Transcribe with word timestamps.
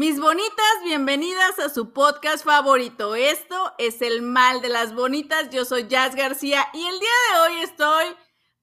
Mis 0.00 0.18
bonitas, 0.18 0.82
bienvenidas 0.82 1.58
a 1.58 1.68
su 1.68 1.92
podcast 1.92 2.42
favorito. 2.42 3.14
Esto 3.14 3.74
es 3.76 4.00
El 4.00 4.22
Mal 4.22 4.62
de 4.62 4.70
las 4.70 4.94
Bonitas. 4.94 5.50
Yo 5.50 5.66
soy 5.66 5.88
Jazz 5.88 6.14
García 6.14 6.66
y 6.72 6.86
el 6.86 6.98
día 6.98 7.10
de 7.34 7.40
hoy 7.40 7.60
estoy, 7.60 8.06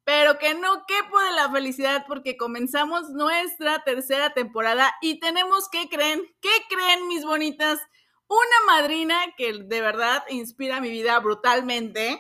pero 0.04 0.40
que 0.40 0.56
no 0.56 0.84
quepo 0.88 1.20
de 1.20 1.34
la 1.34 1.52
felicidad 1.52 2.06
porque 2.08 2.38
comenzamos 2.38 3.12
nuestra 3.12 3.84
tercera 3.84 4.34
temporada 4.34 4.96
y 5.00 5.20
tenemos, 5.20 5.70
¿qué 5.70 5.88
creen? 5.90 6.24
¿Qué 6.42 6.50
creen, 6.70 7.08
mis 7.08 7.24
bonitas? 7.24 7.80
Una 8.28 8.74
madrina 8.74 9.22
que 9.38 9.62
de 9.64 9.82
verdad 9.82 10.24
inspira 10.30 10.82
mi 10.82 10.90
vida 10.90 11.20
brutalmente. 11.20 12.20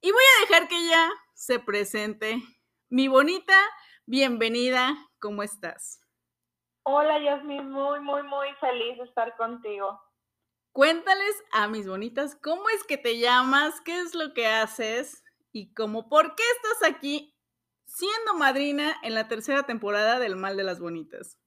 Y 0.00 0.10
voy 0.10 0.24
a 0.24 0.40
dejar 0.46 0.68
que 0.68 0.78
ella 0.78 1.10
se 1.34 1.58
presente. 1.58 2.42
Mi 2.88 3.08
bonita, 3.08 3.58
bienvenida, 4.06 4.96
¿cómo 5.18 5.42
estás? 5.42 6.03
Hola, 6.86 7.18
Yasmin, 7.18 7.70
muy, 7.70 7.98
muy, 8.00 8.22
muy 8.24 8.48
feliz 8.60 8.98
de 8.98 9.04
estar 9.04 9.34
contigo. 9.36 9.98
Cuéntales 10.72 11.42
a 11.50 11.66
mis 11.66 11.88
bonitas 11.88 12.36
cómo 12.36 12.68
es 12.68 12.84
que 12.84 12.98
te 12.98 13.18
llamas, 13.18 13.80
qué 13.80 14.00
es 14.00 14.14
lo 14.14 14.34
que 14.34 14.46
haces 14.46 15.24
y 15.50 15.72
cómo, 15.72 16.10
por 16.10 16.34
qué 16.34 16.42
estás 16.56 16.90
aquí 16.90 17.34
siendo 17.86 18.34
madrina 18.34 18.96
en 19.02 19.14
la 19.14 19.28
tercera 19.28 19.62
temporada 19.62 20.18
del 20.18 20.36
Mal 20.36 20.58
de 20.58 20.64
las 20.64 20.78
Bonitas. 20.78 21.38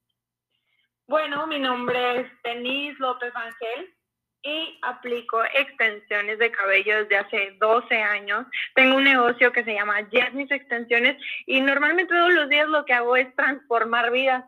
Bueno, 1.08 1.46
mi 1.46 1.60
nombre 1.60 2.22
es 2.22 2.32
Denise 2.44 2.98
López 2.98 3.32
Ángel 3.36 3.94
y 4.42 4.80
aplico 4.82 5.44
extensiones 5.54 6.40
de 6.40 6.52
cabello 6.52 7.04
desde 7.04 7.18
hace 7.18 7.58
12 7.60 7.96
años. 7.96 8.48
Tengo 8.74 8.96
un 8.96 9.04
negocio 9.04 9.52
que 9.52 9.64
se 9.64 9.76
llama 9.76 10.08
Jasmine's 10.12 10.52
Extensiones 10.52 11.22
y 11.46 11.62
normalmente 11.62 12.16
todos 12.16 12.34
los 12.34 12.50
días 12.50 12.68
lo 12.70 12.86
que 12.86 12.94
hago 12.94 13.16
es 13.16 13.36
transformar 13.36 14.12
vidas. 14.12 14.44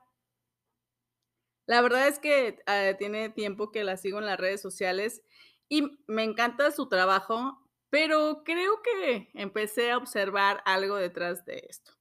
La 1.70 1.82
verdad 1.82 2.08
es 2.08 2.18
que 2.18 2.64
eh, 2.66 2.96
tiene 2.98 3.30
tiempo 3.30 3.72
que 3.72 3.84
la 3.84 3.96
sigo 3.96 4.18
en 4.18 4.26
las 4.26 4.40
redes 4.40 4.60
sociales 4.60 5.22
y 5.68 6.00
me 6.08 6.24
encanta 6.24 6.72
su 6.72 6.90
trabajo, 6.90 7.60
pero 7.92 8.42
creo 8.44 8.82
que 8.82 9.30
empecé 9.36 9.92
a 9.92 9.98
observar 9.98 10.64
algo 10.66 10.96
detrás 10.96 11.46
de 11.46 11.64
esto. 11.70 11.92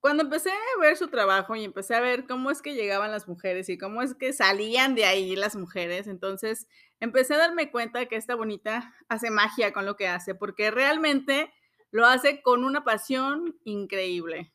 Cuando 0.00 0.24
empecé 0.24 0.50
a 0.50 0.80
ver 0.80 0.96
su 0.96 1.06
trabajo 1.06 1.54
y 1.54 1.62
empecé 1.62 1.94
a 1.94 2.00
ver 2.00 2.26
cómo 2.26 2.50
es 2.50 2.60
que 2.60 2.74
llegaban 2.74 3.12
las 3.12 3.28
mujeres 3.28 3.68
y 3.68 3.78
cómo 3.78 4.02
es 4.02 4.16
que 4.16 4.32
salían 4.32 4.96
de 4.96 5.04
ahí 5.04 5.36
las 5.36 5.54
mujeres, 5.54 6.08
entonces 6.08 6.66
empecé 6.98 7.34
a 7.34 7.38
darme 7.38 7.70
cuenta 7.70 8.06
que 8.06 8.16
esta 8.16 8.34
bonita 8.34 8.92
hace 9.08 9.30
magia 9.30 9.72
con 9.72 9.86
lo 9.86 9.94
que 9.94 10.08
hace, 10.08 10.34
porque 10.34 10.72
realmente 10.72 11.52
lo 11.92 12.04
hace 12.04 12.42
con 12.42 12.64
una 12.64 12.82
pasión 12.82 13.60
increíble. 13.62 14.52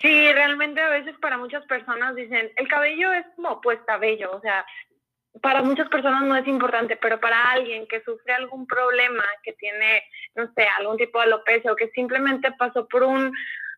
Sí, 0.00 0.32
realmente 0.32 0.80
a 0.80 0.88
veces 0.88 1.14
para 1.18 1.36
muchas 1.36 1.64
personas 1.66 2.14
dicen, 2.14 2.50
el 2.56 2.68
cabello 2.68 3.12
es 3.12 3.26
como 3.36 3.60
pues 3.60 3.78
cabello, 3.86 4.32
o 4.32 4.40
sea, 4.40 4.64
para 5.42 5.62
muchas 5.62 5.88
personas 5.88 6.22
no 6.22 6.36
es 6.36 6.46
importante, 6.48 6.96
pero 6.96 7.20
para 7.20 7.50
alguien 7.50 7.86
que 7.86 8.02
sufre 8.02 8.32
algún 8.32 8.66
problema, 8.66 9.22
que 9.42 9.52
tiene, 9.52 10.02
no 10.34 10.50
sé, 10.54 10.66
algún 10.78 10.96
tipo 10.96 11.18
de 11.18 11.24
alopecia 11.24 11.70
o 11.70 11.76
que 11.76 11.90
simplemente 11.90 12.50
pasó 12.52 12.88
por 12.88 13.04
un 13.04 13.32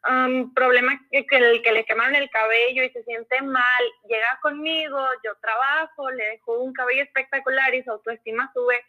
um, 0.08 0.54
problema 0.54 0.98
que, 1.10 1.26
que, 1.26 1.60
que, 1.62 1.72
le 1.72 1.84
quemaron 1.84 2.14
el 2.14 2.30
cabello 2.30 2.84
y 2.84 2.90
se 2.90 3.02
siente 3.02 3.42
mal, 3.42 3.84
llega 4.08 4.38
conmigo, 4.40 4.98
yo 5.24 5.34
trabajo, 5.40 6.10
le 6.10 6.24
dejo 6.24 6.60
un 6.60 6.72
cabello 6.72 7.02
espectacular 7.02 7.74
y 7.74 7.82
su 7.82 7.90
autoestima 7.90 8.50
sube 8.54 8.82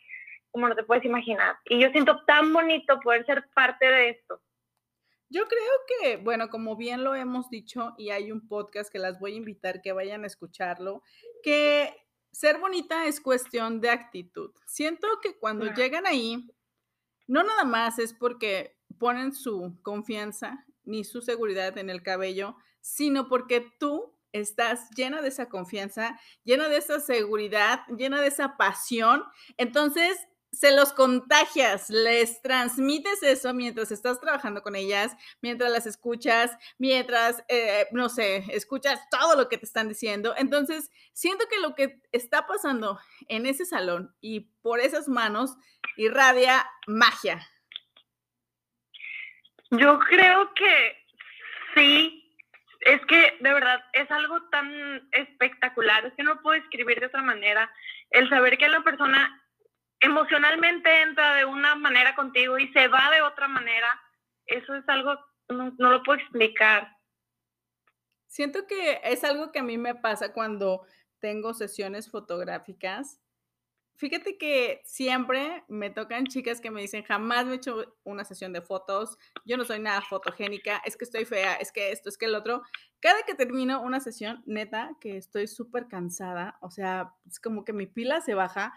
como 0.51 0.69
no 0.69 0.75
te 0.75 0.83
puedes 0.83 1.03
imaginar. 1.03 1.57
Y 1.66 1.79
yo 1.79 1.89
siento 1.89 2.23
tan 2.25 2.53
bonito 2.53 2.99
poder 2.99 3.25
ser 3.25 3.43
parte 3.55 3.88
de 3.88 4.09
esto. 4.09 4.39
Yo 5.33 5.47
creo 5.47 5.71
que, 5.88 6.17
bueno, 6.17 6.51
como 6.51 6.75
bien 6.75 7.03
lo 7.03 7.16
hemos 7.16 7.49
dicho 7.49 7.95
y 7.97 8.11
hay 8.11 8.31
un 8.31 8.47
podcast 8.47 8.91
que 8.91 8.99
las 8.99 9.19
voy 9.19 9.33
a 9.33 9.38
invitar 9.38 9.81
que 9.81 9.91
vayan 9.91 10.23
a 10.23 10.27
escucharlo, 10.27 11.01
que 11.41 11.91
ser 12.31 12.59
bonita 12.59 13.07
es 13.07 13.19
cuestión 13.19 13.81
de 13.81 13.89
actitud. 13.89 14.51
Siento 14.67 15.07
que 15.23 15.39
cuando 15.39 15.73
llegan 15.73 16.05
ahí, 16.05 16.55
no 17.25 17.41
nada 17.41 17.63
más 17.63 17.97
es 17.97 18.13
porque 18.13 18.77
ponen 18.99 19.33
su 19.33 19.75
confianza 19.81 20.67
ni 20.83 21.03
su 21.03 21.19
seguridad 21.23 21.79
en 21.79 21.89
el 21.89 22.03
cabello, 22.03 22.55
sino 22.81 23.27
porque 23.27 23.73
tú 23.79 24.13
estás 24.33 24.91
llena 24.91 25.23
de 25.23 25.29
esa 25.29 25.49
confianza, 25.49 26.19
llena 26.43 26.69
de 26.69 26.77
esa 26.77 26.99
seguridad, 26.99 27.79
llena 27.88 28.22
de 28.22 28.27
esa 28.27 28.55
pasión. 28.55 29.23
Entonces, 29.57 30.16
se 30.53 30.75
los 30.75 30.94
contagias, 30.94 31.90
les 31.90 32.41
transmites 32.44 33.24
eso 33.24 33.53
mientras 33.56 33.91
estás 33.91 34.22
trabajando 34.22 34.62
con 34.62 34.75
ellas, 34.75 35.18
mientras 35.41 35.72
las 35.72 35.88
escuchas, 35.88 36.56
mientras, 36.78 37.44
eh, 37.47 37.88
no 37.91 38.08
sé, 38.08 38.46
escuchas 38.50 39.02
todo 39.09 39.36
lo 39.36 39.50
que 39.50 39.58
te 39.58 39.66
están 39.66 39.90
diciendo. 39.90 40.36
Entonces, 40.38 40.91
siento 41.12 41.46
que 41.50 41.59
lo 41.59 41.74
que 41.74 42.00
está 42.12 42.46
pasando 42.46 43.00
en 43.28 43.47
ese 43.47 43.66
salón 43.66 44.16
y 44.22 44.41
por 44.62 44.80
esas 44.80 45.08
manos 45.08 45.58
irradia 45.97 46.66
magia. 46.85 47.46
Yo 49.72 49.97
creo 50.02 50.53
que 50.53 50.97
sí, 51.74 52.31
es 52.81 53.03
que 53.08 53.38
de 53.40 53.53
verdad 53.53 53.84
es 53.94 54.09
algo 54.12 54.40
tan 54.50 55.09
espectacular, 55.14 56.06
es 56.06 56.14
que 56.14 56.22
no 56.22 56.40
puedo 56.44 56.62
escribir 56.62 57.00
de 57.00 57.08
otra 57.08 57.24
manera. 57.24 57.72
El 58.12 58.30
saber 58.30 58.59
que 58.59 58.68
la 58.68 58.81
persona 58.81 59.42
emocionalmente 60.03 61.02
entra 61.02 61.36
de 61.36 61.46
una 61.46 61.75
manera 61.75 62.14
contigo 62.14 62.59
y 62.59 62.72
se 62.74 62.88
va 62.90 63.09
de 63.09 63.22
otra 63.22 63.47
manera, 63.47 63.88
eso 64.46 64.75
es 64.75 64.88
algo, 64.90 65.18
no, 65.50 65.74
no, 65.78 65.91
lo 65.91 66.03
puedo 66.03 66.19
explicar. 66.19 66.97
Siento 68.28 68.68
que 68.68 69.00
es 69.03 69.24
algo 69.24 69.52
que 69.52 69.59
a 69.59 69.64
mí 69.64 69.78
me 69.78 69.96
pasa 69.96 70.34
cuando 70.34 70.86
tengo 71.19 71.53
sesiones 71.53 72.09
fotográficas. 72.12 73.22
Fíjate 73.96 74.38
que 74.38 74.81
siempre 74.84 75.64
me 75.69 75.90
tocan 75.90 76.25
chicas 76.25 76.59
que 76.59 76.72
me 76.72 76.81
dicen, 76.81 77.03
jamás 77.03 77.46
me 77.46 77.53
he 77.53 77.56
hecho 77.56 77.96
una 78.03 78.25
sesión 78.25 78.52
de 78.52 78.62
fotos, 78.62 79.18
yo 79.46 79.56
no 79.56 79.64
soy 79.64 79.80
nada 79.80 80.02
fotogénica, 80.02 80.81
es 80.84 80.97
que 80.97 81.06
estoy 81.06 81.25
fea, 81.25 81.53
es 81.56 81.72
que 81.72 81.91
esto, 81.91 82.09
es 82.09 82.18
que 82.18 82.25
el 82.25 82.35
otro. 82.35 82.64
Cada 83.00 83.24
que 83.24 83.35
termino 83.35 83.81
una 83.81 84.00
sesión, 84.02 84.44
neta, 84.46 84.91
que 85.00 85.16
estoy 85.16 85.47
súper 85.47 85.88
cansada, 85.88 86.58
o 86.59 86.72
sea, 86.72 87.14
es 87.30 87.40
como 87.40 87.64
que 87.64 87.72
mi 87.72 87.85
pila 87.85 88.20
se 88.20 88.34
baja, 88.34 88.74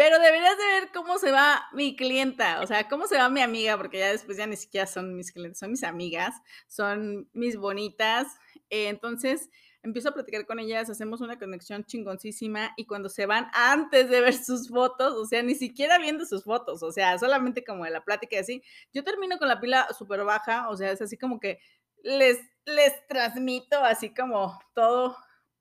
pero 0.00 0.18
deberías 0.18 0.56
de 0.56 0.80
ver 0.80 0.88
cómo 0.94 1.18
se 1.18 1.30
va 1.30 1.68
mi 1.74 1.94
clienta, 1.94 2.62
o 2.62 2.66
sea, 2.66 2.88
cómo 2.88 3.06
se 3.06 3.18
va 3.18 3.28
mi 3.28 3.42
amiga, 3.42 3.76
porque 3.76 3.98
ya 3.98 4.10
después 4.10 4.38
ya 4.38 4.46
ni 4.46 4.56
siquiera 4.56 4.86
son 4.86 5.14
mis 5.14 5.30
clientes, 5.30 5.58
son 5.58 5.72
mis 5.72 5.84
amigas, 5.84 6.34
son 6.68 7.28
mis 7.34 7.58
bonitas. 7.58 8.26
Eh, 8.70 8.88
entonces 8.88 9.50
empiezo 9.82 10.08
a 10.08 10.14
platicar 10.14 10.46
con 10.46 10.58
ellas, 10.58 10.88
hacemos 10.88 11.20
una 11.20 11.38
conexión 11.38 11.84
chingoncísima 11.84 12.72
y 12.78 12.86
cuando 12.86 13.10
se 13.10 13.26
van 13.26 13.48
antes 13.52 14.08
de 14.08 14.22
ver 14.22 14.32
sus 14.32 14.70
fotos, 14.70 15.12
o 15.12 15.26
sea, 15.26 15.42
ni 15.42 15.54
siquiera 15.54 15.98
viendo 15.98 16.24
sus 16.24 16.44
fotos, 16.44 16.82
o 16.82 16.92
sea, 16.92 17.18
solamente 17.18 17.62
como 17.62 17.84
de 17.84 17.90
la 17.90 18.02
plática 18.02 18.36
y 18.36 18.38
así, 18.38 18.62
yo 18.94 19.04
termino 19.04 19.36
con 19.36 19.48
la 19.48 19.60
pila 19.60 19.86
súper 19.98 20.24
baja, 20.24 20.70
o 20.70 20.78
sea, 20.78 20.92
es 20.92 21.02
así 21.02 21.18
como 21.18 21.38
que 21.38 21.58
les, 22.02 22.38
les 22.64 23.06
transmito 23.06 23.78
así 23.84 24.14
como 24.14 24.58
todo 24.74 25.14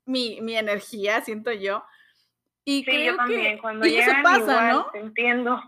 mi, 0.06 0.40
mi 0.40 0.56
energía, 0.56 1.20
siento 1.26 1.52
yo. 1.52 1.84
Y 2.70 2.84
sí, 2.84 3.04
yo 3.04 3.16
también. 3.16 3.58
cuando 3.58 3.88
llegan, 3.88 4.22
pasa, 4.22 4.42
igual, 4.42 4.70
¿no? 4.70 4.92
Te 4.92 5.00
entiendo. 5.00 5.60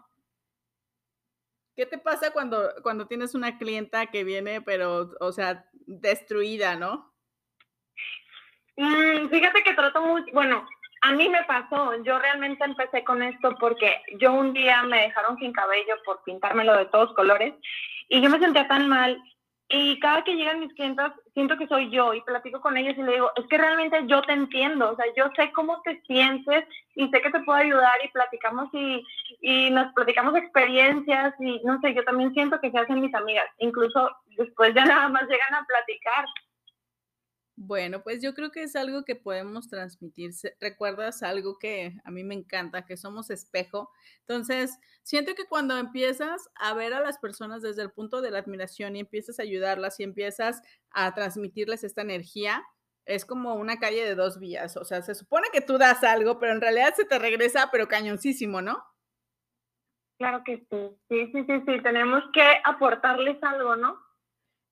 ¿Qué 1.75 1.87
te 1.87 1.97
pasa 1.97 2.29
cuando, 2.31 2.69
cuando 2.83 3.07
tienes 3.07 3.33
una 3.33 3.57
clienta 3.57 4.05
que 4.05 4.23
viene, 4.23 4.61
pero, 4.61 5.09
o 5.19 5.31
sea, 5.31 5.65
destruida, 5.73 6.75
no? 6.75 7.11
Mm, 8.77 9.29
fíjate 9.29 9.63
que 9.63 9.73
trato 9.73 9.99
mucho, 9.99 10.27
bueno, 10.31 10.63
a 11.01 11.13
mí 11.13 11.27
me 11.27 11.43
pasó, 11.45 11.95
yo 12.03 12.19
realmente 12.19 12.63
empecé 12.63 13.03
con 13.03 13.23
esto 13.23 13.55
porque 13.59 14.03
yo 14.19 14.33
un 14.33 14.53
día 14.53 14.83
me 14.83 15.01
dejaron 15.01 15.37
sin 15.37 15.53
cabello 15.53 15.95
por 16.05 16.23
pintármelo 16.23 16.77
de 16.77 16.85
todos 16.85 17.15
colores 17.15 17.55
y 18.09 18.21
yo 18.21 18.29
me 18.29 18.37
sentía 18.37 18.67
tan 18.67 18.87
mal 18.87 19.19
y 19.73 19.99
cada 19.99 20.23
que 20.23 20.35
llegan 20.35 20.59
mis 20.59 20.73
clientes, 20.73 21.05
siento 21.33 21.57
que 21.57 21.67
soy 21.67 21.89
yo 21.89 22.13
y 22.13 22.21
platico 22.21 22.59
con 22.59 22.75
ellos 22.75 22.93
y 22.97 23.03
le 23.03 23.13
digo, 23.13 23.31
es 23.35 23.47
que 23.47 23.57
realmente 23.57 24.03
yo 24.05 24.21
te 24.21 24.33
entiendo, 24.33 24.91
o 24.91 24.95
sea, 24.95 25.05
yo 25.15 25.29
sé 25.35 25.51
cómo 25.53 25.81
te 25.83 26.01
sientes 26.01 26.65
y 26.95 27.07
sé 27.07 27.21
que 27.21 27.29
te 27.29 27.39
puedo 27.39 27.57
ayudar 27.57 27.97
y 28.03 28.09
platicamos 28.09 28.69
y, 28.73 29.01
y 29.39 29.69
nos 29.71 29.93
platicamos 29.93 30.35
experiencias 30.35 31.33
y 31.39 31.61
no 31.63 31.79
sé, 31.79 31.93
yo 31.93 32.03
también 32.03 32.33
siento 32.33 32.59
que 32.59 32.69
se 32.69 32.77
hacen 32.77 32.99
mis 32.99 33.15
amigas, 33.15 33.45
incluso 33.59 34.11
después 34.37 34.73
ya 34.75 34.85
nada 34.85 35.07
más 35.07 35.23
llegan 35.23 35.53
a 35.53 35.65
platicar. 35.65 36.25
Bueno, 37.63 38.01
pues 38.01 38.23
yo 38.23 38.33
creo 38.33 38.51
que 38.51 38.63
es 38.63 38.75
algo 38.75 39.05
que 39.05 39.15
podemos 39.15 39.69
transmitir. 39.69 40.31
¿Recuerdas 40.59 41.21
algo 41.21 41.59
que 41.59 41.95
a 42.03 42.09
mí 42.09 42.23
me 42.23 42.33
encanta, 42.33 42.87
que 42.87 42.97
somos 42.97 43.29
espejo? 43.29 43.91
Entonces, 44.21 44.79
siento 45.03 45.35
que 45.35 45.45
cuando 45.45 45.77
empiezas 45.77 46.49
a 46.55 46.73
ver 46.73 46.91
a 46.95 47.01
las 47.01 47.19
personas 47.19 47.61
desde 47.61 47.83
el 47.83 47.91
punto 47.91 48.21
de 48.21 48.31
la 48.31 48.39
admiración 48.39 48.95
y 48.95 49.01
empiezas 49.01 49.37
a 49.37 49.43
ayudarlas 49.43 49.99
y 49.99 50.03
empiezas 50.03 50.63
a 50.89 51.13
transmitirles 51.13 51.83
esta 51.83 52.01
energía, 52.01 52.63
es 53.05 53.25
como 53.25 53.53
una 53.53 53.77
calle 53.77 54.03
de 54.05 54.15
dos 54.15 54.39
vías. 54.39 54.75
O 54.75 54.83
sea, 54.83 55.03
se 55.03 55.13
supone 55.13 55.49
que 55.53 55.61
tú 55.61 55.77
das 55.77 56.03
algo, 56.03 56.39
pero 56.39 56.53
en 56.53 56.61
realidad 56.61 56.95
se 56.95 57.05
te 57.05 57.19
regresa, 57.19 57.69
pero 57.71 57.87
cañoncísimo, 57.87 58.63
¿no? 58.63 58.83
Claro 60.17 60.41
que 60.43 60.65
sí. 60.67 60.97
Sí, 61.09 61.31
sí, 61.31 61.45
sí, 61.45 61.63
sí. 61.67 61.83
Tenemos 61.83 62.23
que 62.33 62.43
aportarles 62.63 63.37
algo, 63.43 63.75
¿no? 63.75 63.99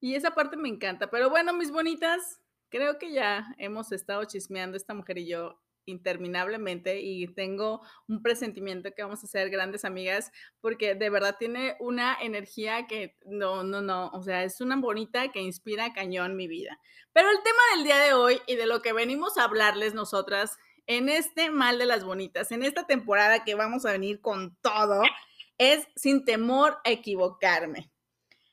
Y 0.02 0.16
esa 0.16 0.32
parte 0.32 0.58
me 0.58 0.70
encanta. 0.70 1.12
Pero 1.12 1.30
bueno, 1.30 1.54
mis 1.54 1.70
bonitas, 1.70 2.42
creo 2.70 2.98
que 2.98 3.12
ya 3.12 3.54
hemos 3.58 3.92
estado 3.92 4.24
chismeando 4.26 4.78
esta 4.78 4.94
mujer 4.94 5.18
y 5.18 5.28
yo 5.28 5.60
interminablemente 5.90 7.02
y 7.02 7.28
tengo 7.34 7.82
un 8.08 8.22
presentimiento 8.22 8.94
que 8.94 9.04
vamos 9.04 9.24
a 9.24 9.28
ser 9.28 9.50
grandes 9.50 9.86
amigas 9.86 10.32
porque 10.62 10.96
de 10.96 11.10
verdad 11.10 11.36
tiene 11.40 11.76
una 11.80 12.18
energía 12.22 12.88
que 12.88 13.18
no, 13.26 13.64
no, 13.64 13.82
no, 13.82 14.10
o 14.10 14.22
sea, 14.22 14.44
es 14.44 14.62
una 14.62 14.76
bonita 14.78 15.32
que 15.32 15.42
inspira 15.42 15.94
cañón 15.94 16.36
mi 16.36 16.48
vida. 16.48 16.80
Pero 17.12 17.30
el 17.30 17.42
tema 17.44 17.60
del 17.76 17.84
día 17.84 17.98
de 17.98 18.14
hoy 18.14 18.40
y 18.48 18.56
de 18.56 18.68
lo 18.68 18.82
que 18.82 18.94
venimos 18.94 19.38
a 19.38 19.44
hablarles 19.44 19.94
nosotras 19.94 20.58
en 20.86 21.10
este 21.10 21.52
mal 21.52 21.78
de 21.78 21.86
las 21.86 22.04
bonitas, 22.04 22.52
en 22.52 22.64
esta 22.64 22.88
temporada 22.88 23.44
que 23.44 23.56
vamos 23.56 23.86
a 23.86 23.92
venir 23.92 24.22
con 24.22 24.56
todo, 24.62 25.02
es 25.58 25.88
sin 25.96 26.26
temor 26.26 26.78
a 26.86 26.92
equivocarme. 26.92 27.92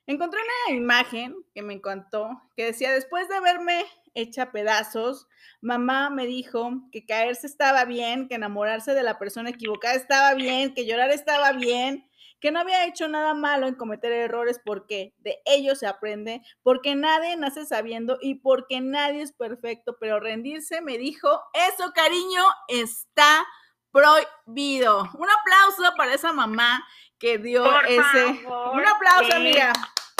Encontré 0.07 0.41
una 0.69 0.77
imagen 0.77 1.35
que 1.55 1.63
me 1.63 1.75
encantó, 1.75 2.29
que 2.57 2.67
decía, 2.67 2.93
después 2.93 3.29
de 3.29 3.37
haberme 3.37 3.85
hecha 4.17 4.51
pedazos, 4.51 5.29
mamá 5.61 6.11
me 6.11 6.27
dijo 6.27 6.71
que 6.91 7.07
caerse 7.07 7.47
estaba 7.47 7.85
bien, 7.85 8.29
que 8.29 8.35
enamorarse 8.35 8.95
de 8.95 9.03
la 9.03 9.19
persona 9.19 9.51
equivocada 9.51 9.95
estaba 9.95 10.35
bien, 10.35 10.75
que 10.75 10.87
llorar 10.87 11.11
estaba 11.11 11.53
bien, 11.53 12.09
que 12.41 12.51
no 12.51 12.61
había 12.61 12.87
hecho 12.87 13.09
nada 13.09 13.35
malo 13.35 13.67
en 13.67 13.75
cometer 13.75 14.13
errores 14.13 14.61
porque 14.65 15.15
de 15.19 15.41
ellos 15.45 15.79
se 15.79 15.87
aprende, 15.87 16.43
porque 16.63 16.95
nadie 16.95 17.37
nace 17.37 17.65
sabiendo 17.65 18.19
y 18.21 18.37
porque 18.37 18.81
nadie 18.81 19.23
es 19.23 19.33
perfecto, 19.33 19.97
pero 19.99 20.21
rendirse 20.21 20.81
me 20.81 20.99
dijo, 20.99 21.43
eso 21.53 21.93
cariño 21.95 22.43
está 22.69 23.47
prohibido. 23.91 25.03
Un 25.15 25.29
aplauso 25.31 25.95
para 25.97 26.15
esa 26.15 26.33
mamá 26.33 26.87
que 27.19 27.39
dio 27.39 27.65
ese... 27.83 28.27
Un 28.27 28.87
aplauso, 28.87 29.35
amiga. 29.35 29.73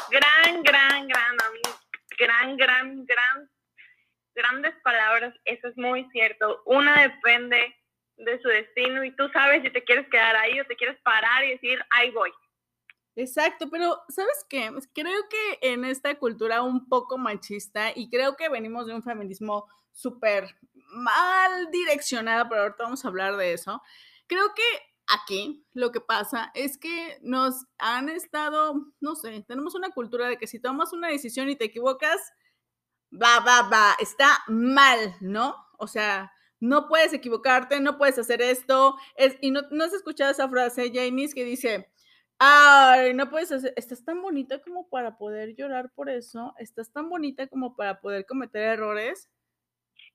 Gran, 0.09 0.63
gran, 0.63 1.07
gran, 1.07 1.37
gran, 2.17 2.57
gran, 2.57 3.05
gran, 3.05 3.51
grandes 4.37 4.75
palabras. 4.85 5.35
Eso 5.45 5.69
es 5.69 5.77
muy 5.77 6.09
cierto. 6.13 6.63
Una 6.65 7.03
depende 7.03 7.75
de 8.17 8.41
su 8.41 8.49
destino 8.49 9.03
y 9.05 9.15
tú 9.17 9.29
sabes 9.33 9.63
si 9.63 9.71
te 9.71 9.85
quieres 9.85 10.09
quedar 10.09 10.37
ahí 10.37 10.61
o 10.61 10.67
te 10.67 10.77
quieres 10.77 10.99
parar 11.03 11.45
y 11.45 11.51
decir, 11.51 11.79
ahí 11.91 12.11
voy. 12.11 12.31
Exacto, 13.17 13.69
pero 13.71 14.03
¿sabes 14.09 14.45
qué? 14.49 14.71
Creo 14.93 15.29
que 15.29 15.73
en 15.73 15.85
esta 15.85 16.15
cultura 16.17 16.63
un 16.63 16.87
poco 16.87 17.17
machista 17.17 17.91
y 17.95 18.11
creo 18.11 18.37
que 18.37 18.51
venimos 18.51 18.87
de 18.87 18.95
un 18.95 19.03
feminismo 19.03 19.67
súper 19.91 20.55
mal 20.91 21.71
direccionado, 21.71 22.47
pero 22.49 22.63
ahorita 22.63 22.85
vamos 22.85 23.05
a 23.05 23.09
hablar 23.09 23.37
de 23.37 23.55
eso. 23.55 23.83
Creo 24.27 24.53
que 24.55 24.63
aquí 25.07 25.67
lo 25.73 25.93
que 25.93 26.01
pasa 26.01 26.51
es 26.55 26.77
que 26.77 27.19
nos 27.23 27.67
han 27.79 28.11
estado, 28.11 28.75
no 29.01 29.15
sé, 29.15 29.43
tenemos 29.49 29.75
una 29.75 29.91
cultura 29.91 30.29
de 30.29 30.37
que 30.37 30.47
si 30.47 30.61
tomas 30.61 30.93
una 30.93 31.09
decisión 31.09 31.49
y 31.49 31.57
te 31.57 31.65
equivocas, 31.65 32.35
va, 33.13 33.41
va, 33.41 33.69
va, 33.69 33.97
está 34.01 34.39
mal, 34.49 35.15
¿no? 35.21 35.57
O 35.79 35.87
sea, 35.87 36.33
no 36.61 36.89
puedes 36.89 37.13
equivocarte, 37.13 37.81
no 37.81 37.99
puedes 37.99 38.19
hacer 38.19 38.43
esto. 38.43 38.97
Es, 39.17 39.37
y 39.41 39.51
no, 39.51 39.61
has 39.61 39.93
escuchado 39.93 40.31
esa 40.31 40.49
frase, 40.49 40.91
Janice, 40.93 41.35
que 41.35 41.45
dice, 41.45 41.89
ay, 42.39 43.15
no 43.15 43.31
puedes 43.31 43.53
hacer, 43.53 43.73
estás 43.77 44.05
tan 44.05 44.23
bonita 44.23 44.61
como 44.61 44.89
para 44.89 45.17
poder 45.19 45.55
llorar 45.57 45.91
por 45.95 46.11
eso, 46.11 46.55
estás 46.59 46.93
tan 46.93 47.09
bonita 47.09 47.47
como 47.47 47.77
para 47.77 48.01
poder 48.01 48.27
cometer 48.27 48.63
errores 48.63 49.31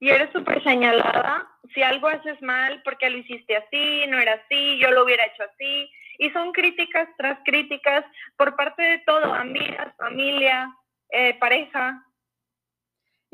y 0.02 0.10
eres 0.10 0.32
súper 0.32 0.60
señalada. 0.64 1.48
Si 1.72 1.80
algo 1.80 2.08
haces 2.08 2.42
mal, 2.42 2.82
porque 2.82 3.08
lo 3.08 3.18
hiciste 3.18 3.56
así, 3.56 4.04
no 4.08 4.18
era 4.18 4.32
así, 4.32 4.76
yo 4.80 4.90
lo 4.90 5.04
hubiera 5.04 5.24
hecho 5.26 5.44
así. 5.44 5.88
Y 6.18 6.28
son 6.30 6.50
críticas 6.50 7.08
tras 7.16 7.38
críticas 7.44 8.04
por 8.36 8.56
parte 8.56 8.82
de 8.82 8.98
todo, 9.06 9.32
amigas, 9.32 9.94
familia, 9.96 10.76
eh, 11.10 11.38
pareja. 11.38 12.04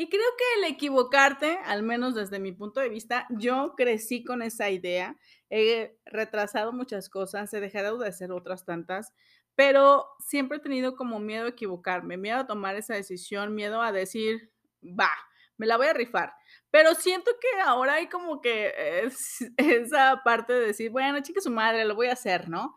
Y 0.01 0.09
creo 0.09 0.23
que 0.39 0.61
el 0.61 0.73
equivocarte, 0.73 1.59
al 1.65 1.83
menos 1.83 2.15
desde 2.15 2.39
mi 2.39 2.53
punto 2.53 2.79
de 2.79 2.89
vista, 2.89 3.27
yo 3.31 3.75
crecí 3.77 4.23
con 4.23 4.43
esa 4.43 4.71
idea. 4.71 5.17
He 5.51 5.99
retrasado 6.07 6.73
muchas 6.73 7.09
cosas, 7.09 7.53
he 7.53 7.59
dejado 7.59 7.99
de 7.99 8.07
hacer 8.07 8.31
otras 8.31 8.65
tantas, 8.65 9.13
pero 9.57 10.07
siempre 10.21 10.59
he 10.59 10.61
tenido 10.61 10.95
como 10.95 11.19
miedo 11.19 11.47
a 11.47 11.49
equivocarme, 11.49 12.17
miedo 12.17 12.39
a 12.39 12.47
tomar 12.47 12.77
esa 12.77 12.95
decisión, 12.95 13.57
miedo 13.57 13.83
a 13.83 13.91
decir, 13.91 14.53
va, 14.85 15.11
me 15.57 15.67
la 15.67 15.77
voy 15.77 15.89
a 15.89 15.95
rifar. 15.95 16.33
Pero 16.71 16.95
siento 16.95 17.33
que 17.41 17.61
ahora 17.61 17.95
hay 17.95 18.09
como 18.09 18.41
que 18.41 18.73
es, 19.03 19.39
esa 19.57 20.23
parte 20.25 20.53
de 20.53 20.67
decir, 20.67 20.93
bueno, 20.93 21.21
chica 21.23 21.41
su 21.41 21.51
madre, 21.51 21.85
lo 21.85 21.97
voy 21.97 22.07
a 22.07 22.13
hacer, 22.13 22.49
¿no? 22.49 22.77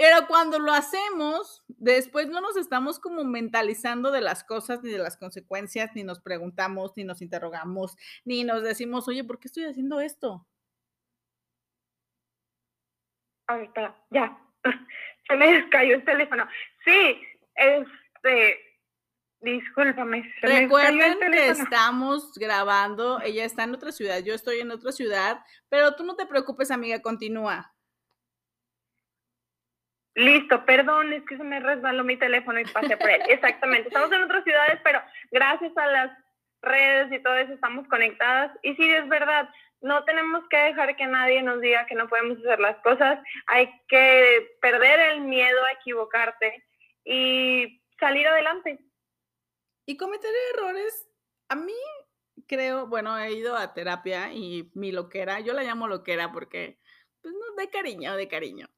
Pero 0.00 0.26
cuando 0.26 0.58
lo 0.58 0.72
hacemos, 0.72 1.62
después 1.68 2.26
no 2.30 2.40
nos 2.40 2.56
estamos 2.56 2.98
como 2.98 3.22
mentalizando 3.22 4.10
de 4.10 4.22
las 4.22 4.42
cosas, 4.44 4.82
ni 4.82 4.90
de 4.90 4.96
las 4.96 5.18
consecuencias, 5.18 5.90
ni 5.94 6.04
nos 6.04 6.20
preguntamos, 6.20 6.94
ni 6.96 7.04
nos 7.04 7.20
interrogamos, 7.20 7.98
ni 8.24 8.42
nos 8.42 8.62
decimos, 8.62 9.06
oye, 9.08 9.24
¿por 9.24 9.38
qué 9.38 9.48
estoy 9.48 9.64
haciendo 9.64 10.00
esto? 10.00 10.46
A 13.46 13.56
ver, 13.56 13.64
espera, 13.66 13.94
ya. 14.08 14.38
Se 15.28 15.36
me 15.36 15.68
cayó 15.68 15.96
el 15.96 16.04
teléfono. 16.06 16.48
Sí, 16.82 17.20
este, 17.54 18.58
Discúlpame. 19.42 20.32
Recuerden 20.40 21.18
que 21.30 21.48
estamos 21.50 22.32
grabando, 22.38 23.20
ella 23.20 23.44
está 23.44 23.64
en 23.64 23.74
otra 23.74 23.92
ciudad, 23.92 24.20
yo 24.20 24.32
estoy 24.32 24.60
en 24.60 24.70
otra 24.70 24.92
ciudad, 24.92 25.44
pero 25.68 25.94
tú 25.94 26.04
no 26.04 26.16
te 26.16 26.24
preocupes, 26.24 26.70
amiga, 26.70 27.02
continúa. 27.02 27.74
Listo, 30.14 30.64
perdón, 30.64 31.12
es 31.12 31.24
que 31.24 31.36
se 31.36 31.44
me 31.44 31.60
resbaló 31.60 32.02
mi 32.02 32.16
teléfono 32.16 32.58
y 32.60 32.64
pasé 32.64 32.96
por 32.96 33.08
él. 33.08 33.22
Exactamente, 33.28 33.88
estamos 33.88 34.10
en 34.12 34.22
otras 34.22 34.44
ciudades, 34.44 34.80
pero 34.82 35.00
gracias 35.30 35.76
a 35.76 35.86
las 35.86 36.10
redes 36.62 37.12
y 37.12 37.22
todo 37.22 37.36
eso 37.36 37.52
estamos 37.52 37.86
conectadas. 37.88 38.52
Y 38.62 38.74
sí, 38.74 38.90
es 38.90 39.08
verdad, 39.08 39.48
no 39.80 40.04
tenemos 40.04 40.42
que 40.48 40.56
dejar 40.56 40.96
que 40.96 41.06
nadie 41.06 41.42
nos 41.42 41.60
diga 41.60 41.86
que 41.86 41.94
no 41.94 42.08
podemos 42.08 42.38
hacer 42.38 42.60
las 42.60 42.76
cosas, 42.78 43.20
hay 43.46 43.70
que 43.88 44.56
perder 44.60 45.00
el 45.12 45.20
miedo 45.22 45.64
a 45.64 45.72
equivocarte 45.72 46.64
y 47.04 47.82
salir 47.98 48.26
adelante. 48.26 48.78
Y 49.86 49.96
cometer 49.96 50.30
errores, 50.54 51.08
a 51.48 51.56
mí 51.56 51.72
creo, 52.46 52.86
bueno, 52.86 53.18
he 53.18 53.32
ido 53.32 53.56
a 53.56 53.72
terapia 53.74 54.32
y 54.32 54.70
mi 54.74 54.92
loquera, 54.92 55.40
yo 55.40 55.52
la 55.52 55.62
llamo 55.62 55.88
loquera 55.88 56.32
porque, 56.32 56.78
pues 57.22 57.34
no, 57.34 57.54
de 57.56 57.70
cariño, 57.70 58.16
de 58.16 58.28
cariño. 58.28 58.68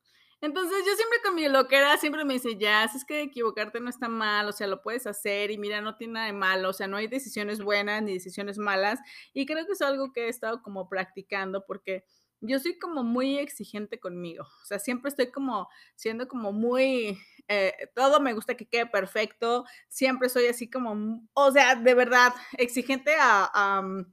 Entonces 0.42 0.76
yo 0.84 0.94
siempre 0.96 1.20
con 1.25 1.37
mi 1.37 1.49
loquera 1.49 1.96
siempre 1.99 2.25
me 2.25 2.34
dice, 2.34 2.56
ya, 2.58 2.82
es 2.84 3.04
que 3.04 3.22
equivocarte 3.22 3.78
no 3.80 3.88
está 3.88 4.08
mal, 4.08 4.49
o 4.49 4.52
sea, 4.52 4.66
lo 4.66 4.82
puedes 4.82 5.06
hacer 5.06 5.52
y 5.52 5.56
mira, 5.56 5.80
no 5.80 5.96
tiene 5.96 6.14
nada 6.14 6.26
de 6.26 6.32
malo, 6.32 6.70
o 6.70 6.72
sea, 6.72 6.88
no 6.88 6.96
hay 6.96 7.06
decisiones 7.06 7.62
buenas 7.62 8.02
ni 8.02 8.14
decisiones 8.14 8.58
malas. 8.58 8.99
Y 9.32 9.46
creo 9.46 9.64
que 9.66 9.72
es 9.72 9.82
algo 9.82 10.12
que 10.12 10.26
he 10.26 10.28
estado 10.28 10.61
como 10.61 10.88
practicando 10.88 11.64
porque 11.64 12.04
yo 12.40 12.58
soy 12.58 12.76
como 12.76 13.04
muy 13.04 13.38
exigente 13.38 14.00
conmigo, 14.00 14.42
o 14.62 14.64
sea, 14.66 14.80
siempre 14.80 15.11
estoy 15.11 15.30
como 15.30 15.68
siendo 15.94 16.26
como 16.26 16.50
muy, 16.52 17.16
eh, 17.46 17.72
todo 17.94 18.20
me 18.20 18.32
gusta 18.32 18.56
que 18.56 18.66
quede 18.66 18.87
perfecto, 18.87 19.64
siempre 19.88 20.28
soy 20.28 20.46
así 20.46 20.68
como, 20.68 21.22
o 21.34 21.52
sea, 21.52 21.76
de 21.76 21.94
verdad, 21.94 22.34
exigente 22.58 23.14
a, 23.20 23.80
mm, 23.82 24.12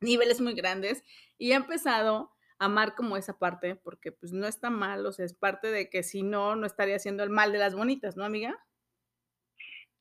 niveles 0.00 0.40
muy 0.40 0.54
grandes 0.54 1.04
y 1.38 1.52
he 1.52 1.54
empezado 1.54 2.32
amar 2.58 2.94
como 2.94 3.16
esa 3.16 3.38
parte 3.38 3.76
porque 3.76 4.12
pues 4.12 4.32
no 4.32 4.46
está 4.46 4.70
mal, 4.70 5.06
o 5.06 5.12
sea, 5.12 5.24
es 5.24 5.34
parte 5.34 5.70
de 5.70 5.88
que 5.88 6.02
si 6.02 6.22
no, 6.22 6.56
no 6.56 6.66
estaría 6.66 6.96
haciendo 6.96 7.22
el 7.22 7.30
mal 7.30 7.52
de 7.52 7.58
las 7.58 7.74
bonitas, 7.74 8.16
¿no, 8.16 8.24
amiga? 8.24 8.58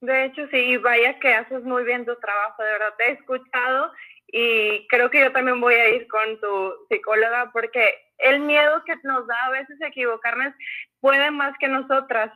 De 0.02 0.26
hecho, 0.26 0.48
sí, 0.52 0.78
vaya 0.78 1.20
que 1.20 1.34
haces 1.34 1.64
muy 1.64 1.84
bien 1.84 2.06
tu 2.06 2.16
trabajo, 2.18 2.64
de 2.64 2.72
verdad, 2.72 2.94
te 2.98 3.06
he 3.06 3.12
escuchado 3.14 3.92
y 4.28 4.88
creo 4.88 5.10
que 5.10 5.22
yo 5.22 5.32
también 5.32 5.60
voy 5.62 5.76
a 5.76 5.90
ir 5.90 6.08
con 6.08 6.40
tu 6.40 6.74
psicóloga 6.90 7.52
porque 7.52 7.96
el 8.18 8.42
miedo 8.42 8.84
que 8.86 8.96
nos 9.04 9.26
da 9.26 9.46
a 9.46 9.52
veces 9.52 9.80
equivocarnos 9.82 10.54
puede 11.00 11.32
más 11.32 11.56
que 11.60 11.68
nosotras. 11.68 12.32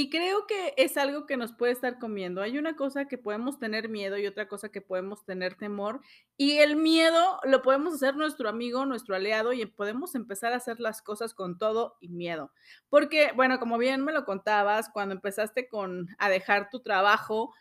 Y 0.00 0.10
creo 0.10 0.46
que 0.46 0.74
es 0.76 0.96
algo 0.96 1.26
que 1.26 1.36
nos 1.36 1.52
puede 1.52 1.72
estar 1.72 1.98
comiendo. 1.98 2.40
Hay 2.40 2.56
una 2.56 2.76
cosa 2.76 3.08
que 3.08 3.18
podemos 3.18 3.58
tener 3.58 3.88
miedo 3.88 4.16
y 4.16 4.28
otra 4.28 4.46
cosa 4.46 4.68
que 4.68 4.80
podemos 4.80 5.24
tener 5.24 5.56
temor. 5.56 6.02
Y 6.36 6.58
el 6.58 6.76
miedo 6.76 7.40
lo 7.42 7.62
podemos 7.62 7.94
hacer 7.94 8.14
nuestro 8.14 8.48
amigo, 8.48 8.86
nuestro 8.86 9.16
aliado 9.16 9.52
y 9.52 9.66
podemos 9.66 10.14
empezar 10.14 10.52
a 10.52 10.58
hacer 10.58 10.78
las 10.78 11.02
cosas 11.02 11.34
con 11.34 11.58
todo 11.58 11.96
y 12.00 12.10
miedo. 12.10 12.52
Porque, 12.88 13.32
bueno, 13.34 13.58
como 13.58 13.76
bien 13.76 14.04
me 14.04 14.12
lo 14.12 14.24
contabas, 14.24 14.88
cuando 14.88 15.16
empezaste 15.16 15.66
con 15.66 16.06
a 16.20 16.28
dejar 16.28 16.70
tu 16.70 16.78
trabajo, 16.78 17.52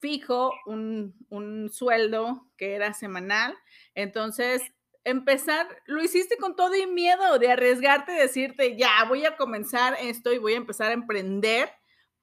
fijo, 0.00 0.52
un, 0.66 1.14
un 1.28 1.70
sueldo 1.70 2.50
que 2.56 2.74
era 2.74 2.92
semanal. 2.92 3.54
Entonces, 3.94 4.62
empezar, 5.04 5.68
lo 5.86 6.02
hiciste 6.02 6.38
con 6.38 6.56
todo 6.56 6.74
y 6.74 6.88
miedo 6.88 7.38
de 7.38 7.52
arriesgarte, 7.52 8.10
decirte, 8.10 8.76
ya, 8.76 9.04
voy 9.06 9.24
a 9.26 9.36
comenzar 9.36 9.96
esto 10.00 10.32
y 10.32 10.38
voy 10.38 10.54
a 10.54 10.56
empezar 10.56 10.90
a 10.90 10.94
emprender, 10.94 11.70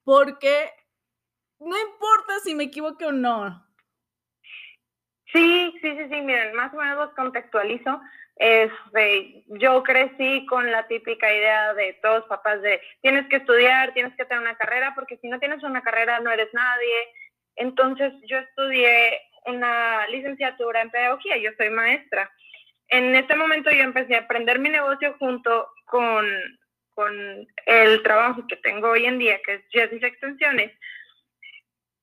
porque 0.04 0.70
no 1.58 1.78
importa 1.78 2.40
si 2.44 2.54
me 2.54 2.64
equivoque 2.64 3.06
o 3.06 3.12
no. 3.12 3.66
Sí, 5.32 5.74
sí, 5.80 5.96
sí, 5.96 6.08
sí, 6.10 6.20
miren, 6.20 6.54
más 6.54 6.74
o 6.74 6.76
menos 6.76 7.10
contextualizo. 7.14 8.00
Este, 8.36 9.44
yo 9.46 9.82
crecí 9.82 10.46
con 10.46 10.70
la 10.70 10.86
típica 10.88 11.32
idea 11.32 11.74
de 11.74 11.98
todos 12.02 12.24
papás 12.26 12.60
de 12.62 12.80
tienes 13.00 13.28
que 13.28 13.36
estudiar, 13.36 13.94
tienes 13.94 14.14
que 14.16 14.24
tener 14.24 14.42
una 14.42 14.56
carrera, 14.56 14.92
porque 14.94 15.18
si 15.18 15.28
no 15.28 15.38
tienes 15.38 15.62
una 15.62 15.82
carrera 15.82 16.20
no 16.20 16.30
eres 16.30 16.52
nadie. 16.52 16.94
Entonces 17.56 18.12
yo 18.26 18.38
estudié 18.38 19.20
una 19.46 20.06
licenciatura 20.08 20.82
en 20.82 20.90
pedagogía, 20.90 21.36
yo 21.36 21.50
soy 21.56 21.70
maestra. 21.70 22.30
En 22.88 23.14
este 23.14 23.36
momento 23.36 23.70
yo 23.70 23.82
empecé 23.82 24.16
a 24.16 24.20
aprender 24.20 24.58
mi 24.58 24.68
negocio 24.68 25.16
junto 25.18 25.68
con, 25.86 26.26
con 26.94 27.46
el 27.66 28.02
trabajo 28.02 28.46
que 28.46 28.56
tengo 28.56 28.90
hoy 28.90 29.06
en 29.06 29.18
día, 29.18 29.40
que 29.44 29.54
es 29.54 29.62
Jessie's 29.70 30.02
Extensiones. 30.02 30.72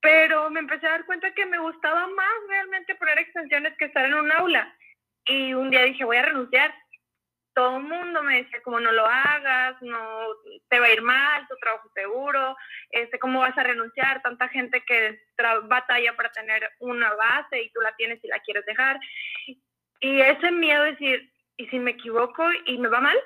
Pero 0.02 0.50
me 0.50 0.62
empecé 0.62 0.88
a 0.88 0.92
dar 0.92 1.06
cuenta 1.06 1.34
que 1.34 1.46
me 1.46 1.60
gustaba 1.60 2.08
más 2.08 2.34
realmente 2.48 2.96
poner 2.96 3.20
extensiones 3.20 3.76
que 3.78 3.86
estar 3.86 4.06
en 4.06 4.14
un 4.14 4.32
aula. 4.32 4.74
Y 5.26 5.54
un 5.54 5.70
día 5.70 5.84
dije, 5.84 6.06
voy 6.06 6.18
a 6.18 6.26
renunciar. 6.26 6.74
Todo 7.54 7.78
el 7.78 7.84
mundo 7.84 8.24
me 8.24 8.44
decía, 8.44 8.62
como 8.64 8.80
no 8.80 8.92
lo 8.92 9.06
hagas, 9.06 9.82
no 9.82 10.28
te 10.70 10.80
va 10.80 10.86
a 10.86 10.94
ir 10.94 11.02
mal, 11.02 11.46
tu 11.48 11.56
trabajo 11.58 11.90
seguro, 11.94 12.56
este, 12.92 13.20
cómo 13.20 13.42
vas 13.42 13.58
a 13.58 13.64
renunciar, 13.64 14.22
tanta 14.22 14.48
gente 14.48 14.82
que 14.86 15.20
batalla 15.64 16.16
para 16.16 16.32
tener 16.32 16.70
una 16.80 17.14
base 17.16 17.62
y 17.62 17.72
tú 17.72 17.82
la 17.82 17.94
tienes 17.96 18.24
y 18.24 18.28
la 18.28 18.40
quieres 18.40 18.66
dejar. 18.66 19.00
Y 20.00 20.22
ese 20.22 20.52
miedo 20.52 20.84
de 20.84 20.92
decir, 20.92 21.34
¿y 21.58 21.68
si 21.68 21.80
me 21.80 21.92
equivoco 21.92 22.48
y 22.66 22.78
me 22.78 22.88
va 22.88 23.02
mal? 23.02 23.18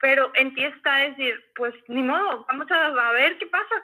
Pero 0.00 0.30
en 0.34 0.54
ti 0.54 0.64
está 0.64 0.96
decir, 0.96 1.34
pues 1.56 1.74
ni 1.88 2.02
modo, 2.02 2.44
vamos 2.48 2.70
a, 2.70 2.86
a 2.86 3.12
ver 3.12 3.36
qué 3.38 3.46
pasa. 3.46 3.74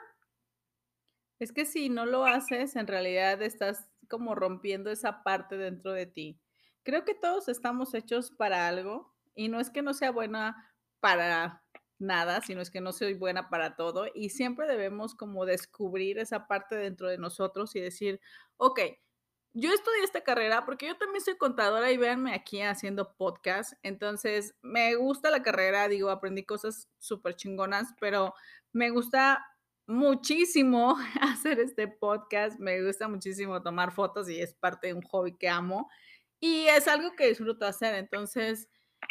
Es 1.39 1.51
que 1.51 1.65
si 1.65 1.89
no 1.89 2.05
lo 2.05 2.25
haces, 2.25 2.75
en 2.75 2.87
realidad 2.87 3.41
estás 3.41 3.89
como 4.07 4.35
rompiendo 4.35 4.89
esa 4.89 5.23
parte 5.23 5.57
dentro 5.57 5.91
de 5.91 6.05
ti. 6.05 6.39
Creo 6.83 7.03
que 7.03 7.15
todos 7.15 7.49
estamos 7.49 7.93
hechos 7.93 8.31
para 8.31 8.67
algo 8.67 9.13
y 9.33 9.49
no 9.49 9.59
es 9.59 9.69
que 9.69 9.81
no 9.81 9.93
sea 9.93 10.11
buena 10.11 10.71
para 10.99 11.63
nada, 11.99 12.41
sino 12.41 12.61
es 12.61 12.69
que 12.69 12.81
no 12.81 12.91
soy 12.93 13.13
buena 13.13 13.49
para 13.49 13.75
todo 13.75 14.05
y 14.13 14.29
siempre 14.29 14.67
debemos 14.67 15.15
como 15.15 15.45
descubrir 15.45 16.19
esa 16.19 16.47
parte 16.47 16.75
dentro 16.75 17.07
de 17.07 17.17
nosotros 17.17 17.75
y 17.75 17.79
decir, 17.79 18.19
ok, 18.57 18.79
yo 19.55 19.71
estudié 19.71 20.03
esta 20.03 20.21
carrera 20.21 20.65
porque 20.65 20.87
yo 20.87 20.97
también 20.97 21.23
soy 21.23 21.37
contadora 21.37 21.89
y 21.89 21.95
véanme 21.95 22.33
aquí 22.33 22.61
haciendo 22.61 23.15
podcast, 23.15 23.73
entonces 23.83 24.53
me 24.61 24.95
gusta 24.95 25.31
la 25.31 25.41
carrera, 25.43 25.87
digo, 25.87 26.09
aprendí 26.09 26.43
cosas 26.43 26.89
súper 26.99 27.37
chingonas, 27.37 27.93
pero 28.01 28.33
me 28.73 28.89
gusta 28.89 29.45
muchísimo 29.87 30.97
hacer 31.21 31.61
este 31.61 31.87
podcast, 31.87 32.59
me 32.59 32.83
gusta 32.85 33.07
muchísimo 33.07 33.61
tomar 33.61 33.93
fotos 33.93 34.29
y 34.29 34.41
es 34.41 34.53
parte 34.55 34.87
de 34.87 34.93
un 34.93 35.03
hobby 35.03 35.37
que 35.37 35.47
amo 35.47 35.89
y 36.41 36.67
es 36.67 36.89
algo 36.89 37.15
que 37.15 37.27
disfruto 37.27 37.65
hacer. 37.65 37.95
Entonces, 37.95 38.67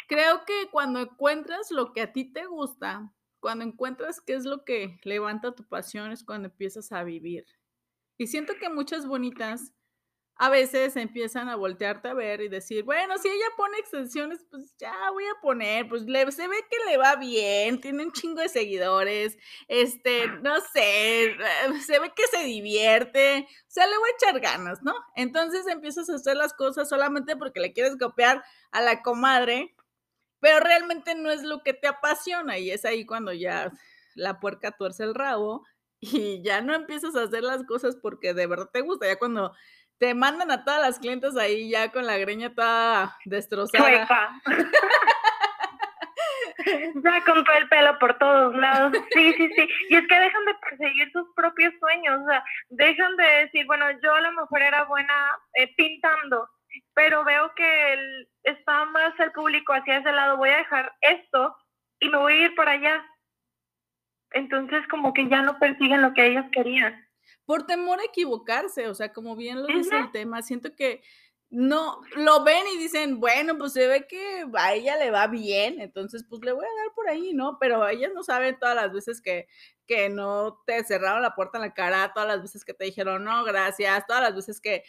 creo 0.07 0.45
que 0.45 0.69
cuando 0.71 0.99
encuentras 0.99 1.71
lo 1.71 1.91
que 1.91 2.01
a 2.01 2.13
ti 2.13 2.31
te 2.31 2.45
gusta, 2.45 3.11
cuando 3.39 3.65
encuentras 3.65 4.21
qué 4.21 4.35
es 4.35 4.45
lo 4.45 4.63
que 4.63 4.99
levanta 5.03 5.55
tu 5.55 5.67
pasión, 5.67 6.11
es 6.11 6.23
cuando 6.23 6.49
empiezas 6.49 6.91
a 6.91 7.03
vivir. 7.03 7.45
Y 8.17 8.27
siento 8.27 8.53
que 8.59 8.69
muchas 8.69 9.07
bonitas 9.07 9.73
a 10.37 10.49
veces 10.49 10.97
empiezan 10.97 11.47
a 11.47 11.55
voltearte 11.55 12.09
a 12.09 12.13
ver 12.13 12.41
y 12.41 12.49
decir, 12.49 12.83
bueno, 12.83 13.17
si 13.17 13.29
ella 13.29 13.45
pone 13.55 13.77
extensiones, 13.77 14.45
pues 14.51 14.75
ya 14.77 14.93
voy 15.11 15.23
a 15.25 15.41
poner, 15.41 15.87
pues 15.87 16.03
le, 16.03 16.29
se 16.31 16.47
ve 16.49 16.57
que 16.69 16.77
le 16.89 16.97
va 16.97 17.15
bien, 17.15 17.79
tiene 17.79 18.03
un 18.03 18.11
chingo 18.11 18.41
de 18.41 18.49
seguidores, 18.49 19.37
este, 19.69 20.27
no 20.41 20.59
sé, 20.73 21.25
eh, 21.25 21.37
se 21.85 21.99
ve 21.99 22.11
que 22.13 22.27
se 22.27 22.43
divierte, 22.43 23.47
o 23.49 23.65
sea, 23.71 23.87
le 23.87 23.97
voy 23.97 24.09
a 24.09 24.15
echar 24.15 24.41
ganas, 24.41 24.83
¿no? 24.83 24.93
Entonces 25.15 25.65
empiezas 25.67 26.09
a 26.09 26.15
hacer 26.15 26.35
las 26.35 26.53
cosas 26.53 26.89
solamente 26.89 27.37
porque 27.37 27.61
le 27.61 27.71
quieres 27.71 27.95
copiar 27.97 28.43
a 28.71 28.81
la 28.81 29.01
comadre, 29.03 29.73
pero 30.41 30.59
realmente 30.59 31.15
no 31.15 31.31
es 31.31 31.43
lo 31.43 31.63
que 31.63 31.73
te 31.73 31.87
apasiona 31.87 32.57
y 32.59 32.71
es 32.71 32.85
ahí 32.85 33.05
cuando 33.05 33.33
ya 33.33 33.71
la 34.15 34.39
puerca 34.39 34.71
tuerce 34.71 35.03
el 35.03 35.15
rabo 35.15 35.65
y 35.99 36.41
ya 36.43 36.61
no 36.61 36.75
empiezas 36.75 37.15
a 37.15 37.23
hacer 37.23 37.43
las 37.43 37.63
cosas 37.63 37.95
porque 37.95 38.33
de 38.33 38.47
verdad 38.47 38.69
te 38.71 38.81
gusta, 38.81 39.07
ya 39.07 39.17
cuando 39.17 39.53
te 39.97 40.13
mandan 40.13 40.51
a 40.51 40.63
todas 40.63 40.81
las 40.81 40.99
clientes 40.99 41.37
ahí 41.37 41.69
ya 41.69 41.91
con 41.91 42.05
la 42.05 42.17
greña 42.17 42.53
toda 42.53 43.17
destrozada. 43.25 44.07
ya 46.65 47.23
todo 47.25 47.43
el 47.57 47.69
pelo 47.69 47.99
por 47.99 48.17
todos 48.17 48.55
lados. 48.55 48.93
Sí, 49.13 49.33
sí, 49.33 49.49
sí. 49.55 49.69
Y 49.89 49.95
es 49.95 50.07
que 50.07 50.19
dejan 50.19 50.45
de 50.45 50.53
perseguir 50.55 51.11
sus 51.11 51.27
propios 51.35 51.73
sueños. 51.79 52.21
O 52.21 52.29
sea, 52.29 52.43
dejan 52.69 53.15
de 53.17 53.23
decir, 53.23 53.65
bueno, 53.65 53.85
yo 54.03 54.13
a 54.13 54.21
lo 54.21 54.31
mejor 54.33 54.61
era 54.61 54.83
buena 54.85 55.31
eh, 55.53 55.73
pintando, 55.75 56.49
pero 56.93 57.23
veo 57.23 57.53
que 57.55 57.93
el, 57.93 58.29
está 58.43 58.85
más 58.85 59.17
el 59.19 59.31
público 59.31 59.73
hacia 59.73 59.97
ese 59.97 60.11
lado. 60.11 60.37
Voy 60.37 60.49
a 60.49 60.57
dejar 60.57 60.93
esto 61.01 61.55
y 61.99 62.09
me 62.09 62.17
voy 62.17 62.33
a 62.33 62.45
ir 62.45 62.55
para 62.55 62.71
allá. 62.71 63.05
Entonces, 64.31 64.85
como 64.89 65.13
que 65.13 65.29
ya 65.29 65.41
no 65.41 65.57
persiguen 65.59 66.01
lo 66.01 66.13
que 66.13 66.25
ellos 66.25 66.45
querían 66.51 67.04
por 67.45 67.65
temor 67.65 67.99
a 67.99 68.05
equivocarse, 68.05 68.87
o 68.87 68.95
sea, 68.95 69.13
como 69.13 69.35
bien 69.35 69.61
lo 69.61 69.67
dice 69.67 69.97
el 69.97 70.11
tema, 70.11 70.41
siento 70.41 70.75
que 70.75 71.01
no 71.49 72.01
lo 72.15 72.43
ven 72.43 72.65
y 72.73 72.77
dicen, 72.77 73.19
bueno, 73.19 73.57
pues 73.57 73.73
se 73.73 73.87
ve 73.87 74.07
que 74.07 74.45
a 74.55 74.73
ella 74.73 74.97
le 74.97 75.11
va 75.11 75.27
bien, 75.27 75.79
entonces 75.79 76.25
pues 76.27 76.41
le 76.43 76.51
voy 76.51 76.65
a 76.65 76.83
dar 76.83 76.93
por 76.95 77.07
ahí, 77.07 77.33
¿no? 77.33 77.57
Pero 77.59 77.87
ellas 77.87 78.11
no 78.13 78.23
saben 78.23 78.57
todas 78.59 78.75
las 78.75 78.91
veces 78.91 79.21
que, 79.21 79.47
que 79.87 80.09
no 80.09 80.59
te 80.65 80.83
cerraron 80.83 81.21
la 81.21 81.35
puerta 81.35 81.57
en 81.57 81.61
la 81.61 81.73
cara, 81.73 82.11
todas 82.13 82.27
las 82.27 82.41
veces 82.41 82.65
que 82.65 82.73
te 82.73 82.85
dijeron, 82.85 83.23
no, 83.23 83.43
gracias, 83.43 84.05
todas 84.07 84.23
las 84.23 84.35
veces 84.35 84.59
que 84.59 84.83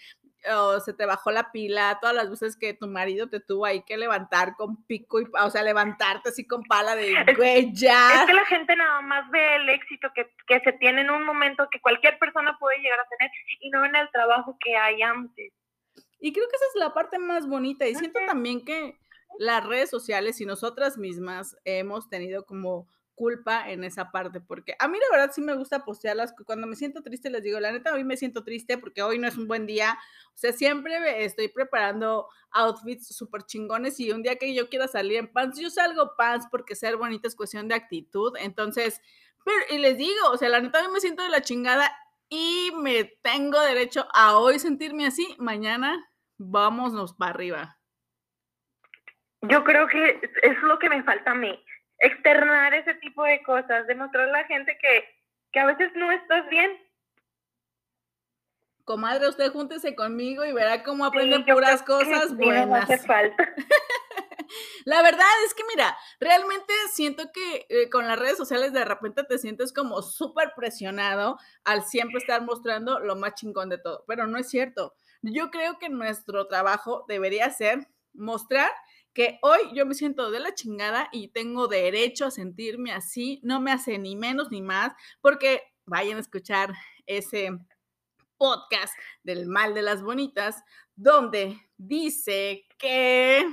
o 0.54 0.80
se 0.80 0.92
te 0.92 1.06
bajó 1.06 1.30
la 1.30 1.50
pila, 1.52 1.98
todas 2.00 2.14
las 2.14 2.30
veces 2.30 2.56
que 2.56 2.74
tu 2.74 2.86
marido 2.86 3.28
te 3.28 3.40
tuvo 3.40 3.66
ahí 3.66 3.82
que 3.82 3.96
levantar 3.96 4.54
con 4.56 4.84
pico 4.84 5.20
y, 5.20 5.26
o 5.40 5.50
sea, 5.50 5.62
levantarte 5.62 6.28
así 6.28 6.46
con 6.46 6.62
pala 6.64 6.96
de, 6.96 7.14
güey, 7.36 7.72
ya. 7.72 8.20
Es 8.20 8.26
que 8.26 8.34
la 8.34 8.44
gente 8.46 8.76
nada 8.76 9.00
más 9.00 9.30
ve 9.30 9.56
el 9.56 9.68
éxito 9.68 10.08
que, 10.14 10.30
que 10.46 10.60
se 10.60 10.72
tiene 10.74 11.02
en 11.02 11.10
un 11.10 11.24
momento 11.24 11.68
que 11.70 11.80
cualquier 11.80 12.18
persona 12.18 12.56
puede 12.58 12.78
llegar 12.78 13.00
a 13.00 13.08
tener 13.08 13.30
y 13.60 13.70
no 13.70 13.80
ven 13.82 13.96
el 13.96 14.10
trabajo 14.10 14.56
que 14.60 14.76
hay 14.76 15.02
antes. 15.02 15.52
Y 16.20 16.32
creo 16.32 16.48
que 16.48 16.56
esa 16.56 16.64
es 16.74 16.80
la 16.80 16.94
parte 16.94 17.18
más 17.18 17.46
bonita 17.46 17.86
y 17.86 17.94
siento 17.94 18.20
también 18.26 18.64
que 18.64 18.98
las 19.38 19.64
redes 19.66 19.90
sociales 19.90 20.40
y 20.40 20.46
nosotras 20.46 20.98
mismas 20.98 21.56
hemos 21.64 22.08
tenido 22.08 22.46
como 22.46 22.88
culpa 23.16 23.68
en 23.68 23.82
esa 23.82 24.12
parte, 24.12 24.40
porque 24.40 24.76
a 24.78 24.86
mí 24.86 24.98
la 24.98 25.16
verdad 25.16 25.32
sí 25.34 25.40
me 25.40 25.54
gusta 25.54 25.84
postearlas, 25.84 26.34
cuando 26.44 26.66
me 26.66 26.76
siento 26.76 27.02
triste 27.02 27.30
les 27.30 27.42
digo, 27.42 27.58
la 27.58 27.72
neta, 27.72 27.92
hoy 27.92 28.04
me 28.04 28.16
siento 28.16 28.44
triste 28.44 28.78
porque 28.78 29.02
hoy 29.02 29.18
no 29.18 29.26
es 29.26 29.36
un 29.36 29.48
buen 29.48 29.66
día, 29.66 29.98
o 30.28 30.36
sea, 30.36 30.52
siempre 30.52 31.24
estoy 31.24 31.48
preparando 31.48 32.28
outfits 32.52 33.16
súper 33.16 33.42
chingones 33.42 33.98
y 33.98 34.12
un 34.12 34.22
día 34.22 34.36
que 34.36 34.54
yo 34.54 34.68
quiera 34.68 34.86
salir 34.86 35.16
en 35.16 35.32
pants, 35.32 35.58
yo 35.58 35.70
salgo 35.70 36.14
pants 36.16 36.46
porque 36.50 36.76
ser 36.76 36.96
bonita 36.96 37.26
es 37.26 37.34
cuestión 37.34 37.66
de 37.66 37.74
actitud, 37.74 38.34
entonces, 38.38 39.00
pero, 39.44 39.58
y 39.70 39.78
les 39.78 39.96
digo, 39.96 40.30
o 40.30 40.36
sea, 40.36 40.48
la 40.50 40.60
neta, 40.60 40.80
hoy 40.80 40.92
me 40.92 41.00
siento 41.00 41.22
de 41.22 41.30
la 41.30 41.40
chingada 41.40 41.90
y 42.28 42.70
me 42.76 43.04
tengo 43.22 43.58
derecho 43.60 44.06
a 44.12 44.36
hoy 44.36 44.58
sentirme 44.58 45.06
así, 45.06 45.34
mañana 45.38 46.12
vámonos 46.38 47.14
para 47.14 47.30
arriba. 47.30 47.78
Yo 49.42 49.64
creo 49.64 49.86
que 49.88 50.20
es 50.42 50.62
lo 50.62 50.78
que 50.78 50.90
me 50.90 51.02
falta 51.02 51.30
a 51.30 51.34
mí 51.34 51.65
externar 51.98 52.74
ese 52.74 52.94
tipo 52.94 53.24
de 53.24 53.42
cosas, 53.42 53.86
demostrar 53.86 54.28
a 54.28 54.32
la 54.32 54.44
gente 54.44 54.76
que, 54.80 55.04
que 55.52 55.60
a 55.60 55.66
veces 55.66 55.90
no 55.94 56.10
estás 56.10 56.48
bien. 56.48 56.70
Comadre, 58.84 59.28
usted 59.28 59.50
júntese 59.50 59.96
conmigo 59.96 60.44
y 60.44 60.52
verá 60.52 60.84
cómo 60.84 61.04
aprenden 61.04 61.44
puras 61.44 61.82
cosas 61.82 62.36
buenas. 62.36 62.84
hace 62.84 62.98
falta. 62.98 63.54
La 64.84 65.02
verdad 65.02 65.26
es 65.44 65.54
que, 65.54 65.64
mira, 65.74 65.96
realmente 66.20 66.72
siento 66.92 67.32
que 67.32 67.66
eh, 67.68 67.90
con 67.90 68.06
las 68.06 68.16
redes 68.16 68.36
sociales 68.36 68.72
de 68.72 68.84
repente 68.84 69.24
te 69.24 69.38
sientes 69.38 69.72
como 69.72 70.02
súper 70.02 70.52
presionado 70.54 71.36
al 71.64 71.82
siempre 71.82 72.18
estar 72.18 72.42
mostrando 72.42 73.00
lo 73.00 73.16
más 73.16 73.34
chingón 73.34 73.68
de 73.68 73.78
todo, 73.78 74.04
pero 74.06 74.28
no 74.28 74.38
es 74.38 74.48
cierto. 74.48 74.94
Yo 75.22 75.50
creo 75.50 75.78
que 75.78 75.88
nuestro 75.88 76.46
trabajo 76.46 77.04
debería 77.08 77.50
ser 77.50 77.88
mostrar 78.12 78.70
que 79.16 79.38
hoy 79.40 79.60
yo 79.72 79.86
me 79.86 79.94
siento 79.94 80.30
de 80.30 80.40
la 80.40 80.54
chingada 80.54 81.08
y 81.10 81.28
tengo 81.28 81.68
derecho 81.68 82.26
a 82.26 82.30
sentirme 82.30 82.92
así, 82.92 83.40
no 83.42 83.62
me 83.62 83.72
hace 83.72 83.98
ni 83.98 84.14
menos 84.14 84.50
ni 84.50 84.60
más, 84.60 84.92
porque 85.22 85.62
vayan 85.86 86.18
a 86.18 86.20
escuchar 86.20 86.74
ese 87.06 87.48
podcast 88.36 88.92
del 89.22 89.46
mal 89.46 89.72
de 89.72 89.80
las 89.80 90.02
bonitas, 90.02 90.62
donde 90.96 91.58
dice 91.78 92.66
que 92.78 93.46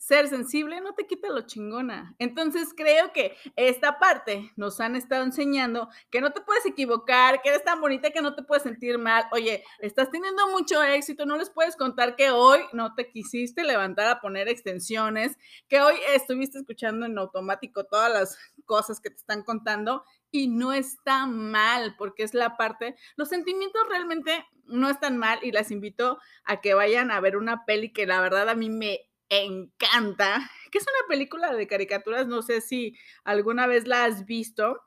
ser 0.00 0.28
sensible 0.28 0.80
no 0.80 0.94
te 0.94 1.06
quita 1.06 1.28
lo 1.28 1.42
chingona. 1.42 2.14
Entonces 2.18 2.72
creo 2.74 3.12
que 3.12 3.36
esta 3.54 3.98
parte 3.98 4.50
nos 4.56 4.80
han 4.80 4.96
estado 4.96 5.24
enseñando 5.24 5.90
que 6.10 6.22
no 6.22 6.32
te 6.32 6.40
puedes 6.40 6.64
equivocar, 6.64 7.42
que 7.42 7.50
eres 7.50 7.62
tan 7.64 7.82
bonita 7.82 8.10
que 8.10 8.22
no 8.22 8.34
te 8.34 8.42
puedes 8.42 8.62
sentir 8.62 8.96
mal. 8.96 9.24
Oye, 9.30 9.62
estás 9.78 10.10
teniendo 10.10 10.48
mucho 10.48 10.82
éxito, 10.82 11.26
no 11.26 11.36
les 11.36 11.50
puedes 11.50 11.76
contar 11.76 12.16
que 12.16 12.30
hoy 12.30 12.60
no 12.72 12.94
te 12.94 13.10
quisiste 13.10 13.62
levantar 13.62 14.08
a 14.08 14.22
poner 14.22 14.48
extensiones, 14.48 15.36
que 15.68 15.82
hoy 15.82 15.96
estuviste 16.14 16.58
escuchando 16.58 17.04
en 17.04 17.18
automático 17.18 17.84
todas 17.84 18.10
las 18.10 18.38
cosas 18.64 19.00
que 19.00 19.10
te 19.10 19.16
están 19.16 19.42
contando 19.42 20.04
y 20.30 20.48
no 20.48 20.72
está 20.72 21.26
mal, 21.26 21.94
porque 21.98 22.22
es 22.22 22.32
la 22.32 22.56
parte, 22.56 22.96
los 23.16 23.28
sentimientos 23.28 23.82
realmente 23.90 24.46
no 24.64 24.88
están 24.88 25.18
mal 25.18 25.40
y 25.42 25.52
las 25.52 25.70
invito 25.70 26.18
a 26.44 26.62
que 26.62 26.72
vayan 26.72 27.10
a 27.10 27.20
ver 27.20 27.36
una 27.36 27.66
peli 27.66 27.92
que 27.92 28.06
la 28.06 28.20
verdad 28.22 28.48
a 28.48 28.54
mí 28.54 28.70
me 28.70 29.09
encanta, 29.30 30.50
que 30.70 30.78
es 30.78 30.84
una 30.84 31.08
película 31.08 31.52
de 31.54 31.66
caricaturas, 31.66 32.26
no 32.26 32.42
sé 32.42 32.60
si 32.60 32.98
alguna 33.24 33.66
vez 33.66 33.86
la 33.86 34.04
has 34.04 34.26
visto. 34.26 34.82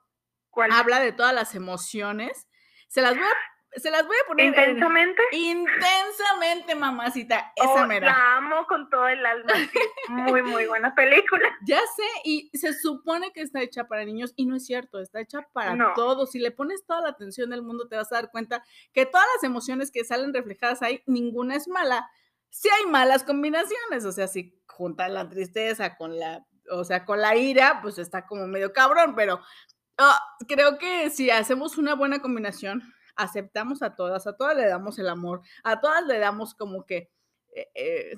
¿Cuál? 0.50 0.71
Habla 0.71 1.00
de 1.00 1.13
todas 1.13 1.33
las 1.33 1.55
emociones. 1.55 2.47
Se 2.88 3.01
las 3.01 3.15
voy 3.15 3.23
a 3.23 3.53
se 3.75 3.89
las 3.89 4.05
voy 4.05 4.15
a 4.23 4.27
poner. 4.27 4.45
¿Intensamente? 4.47 5.21
intensamente, 5.31 6.75
mamacita. 6.75 7.53
Esa 7.55 7.83
oh, 7.83 7.88
La 7.88 8.38
amo 8.38 8.67
con 8.67 8.89
todo 8.89 9.07
el 9.07 9.25
alma. 9.25 9.51
muy, 10.09 10.41
muy 10.41 10.67
buena 10.67 10.93
película. 10.93 11.50
Ya 11.65 11.79
sé, 11.95 12.03
y 12.25 12.50
se 12.53 12.73
supone 12.73 13.31
que 13.31 13.41
está 13.41 13.62
hecha 13.62 13.88
para 13.88 14.03
niños, 14.03 14.33
y 14.35 14.45
no 14.45 14.55
es 14.55 14.65
cierto, 14.65 15.00
está 15.00 15.21
hecha 15.21 15.47
para 15.53 15.93
todos. 15.93 16.31
Si 16.31 16.39
le 16.39 16.51
pones 16.51 16.85
toda 16.85 17.01
la 17.01 17.09
atención 17.09 17.50
del 17.50 17.63
mundo, 17.63 17.88
te 17.88 17.95
vas 17.95 18.12
a 18.12 18.15
dar 18.15 18.31
cuenta 18.31 18.63
que 18.91 19.05
todas 19.05 19.25
las 19.35 19.43
emociones 19.43 19.91
que 19.91 20.03
salen 20.03 20.33
reflejadas 20.33 20.81
ahí, 20.81 21.01
ninguna 21.05 21.55
es 21.55 21.67
mala 21.67 22.09
si 22.53 22.69
hay 22.69 22.86
malas 22.86 23.24
combinaciones, 23.24 24.05
o 24.05 24.12
sea, 24.12 24.27
si 24.27 24.55
juntas 24.67 25.10
la 25.10 25.27
tristeza 25.27 25.98
con 25.98 26.19
la, 26.19 26.45
o 26.69 26.83
sea, 26.83 27.03
con 27.03 27.19
la 27.19 27.36
ira, 27.36 27.79
pues 27.81 27.98
está 27.98 28.27
como 28.27 28.45
medio 28.45 28.72
cabrón, 28.72 29.15
pero 29.15 29.41
ah, 29.98 30.19
creo 30.48 30.77
que 30.77 31.10
si 31.10 31.31
hacemos 31.31 31.79
una 31.79 31.95
buena 31.95 32.22
combinación, 32.22 32.83
aceptamos 33.15 33.81
a 33.81 33.95
todas, 33.95 34.27
a 34.27 34.38
todas 34.38 34.55
le 34.55 34.67
damos 34.67 35.00
el 35.00 35.10
amor, 35.10 35.41
a 35.63 35.81
todas 35.81 36.05
le 36.05 36.19
damos 36.19 36.53
como 36.53 36.86
que, 36.86 37.10
eh, 37.55 37.72
eh, 37.74 38.17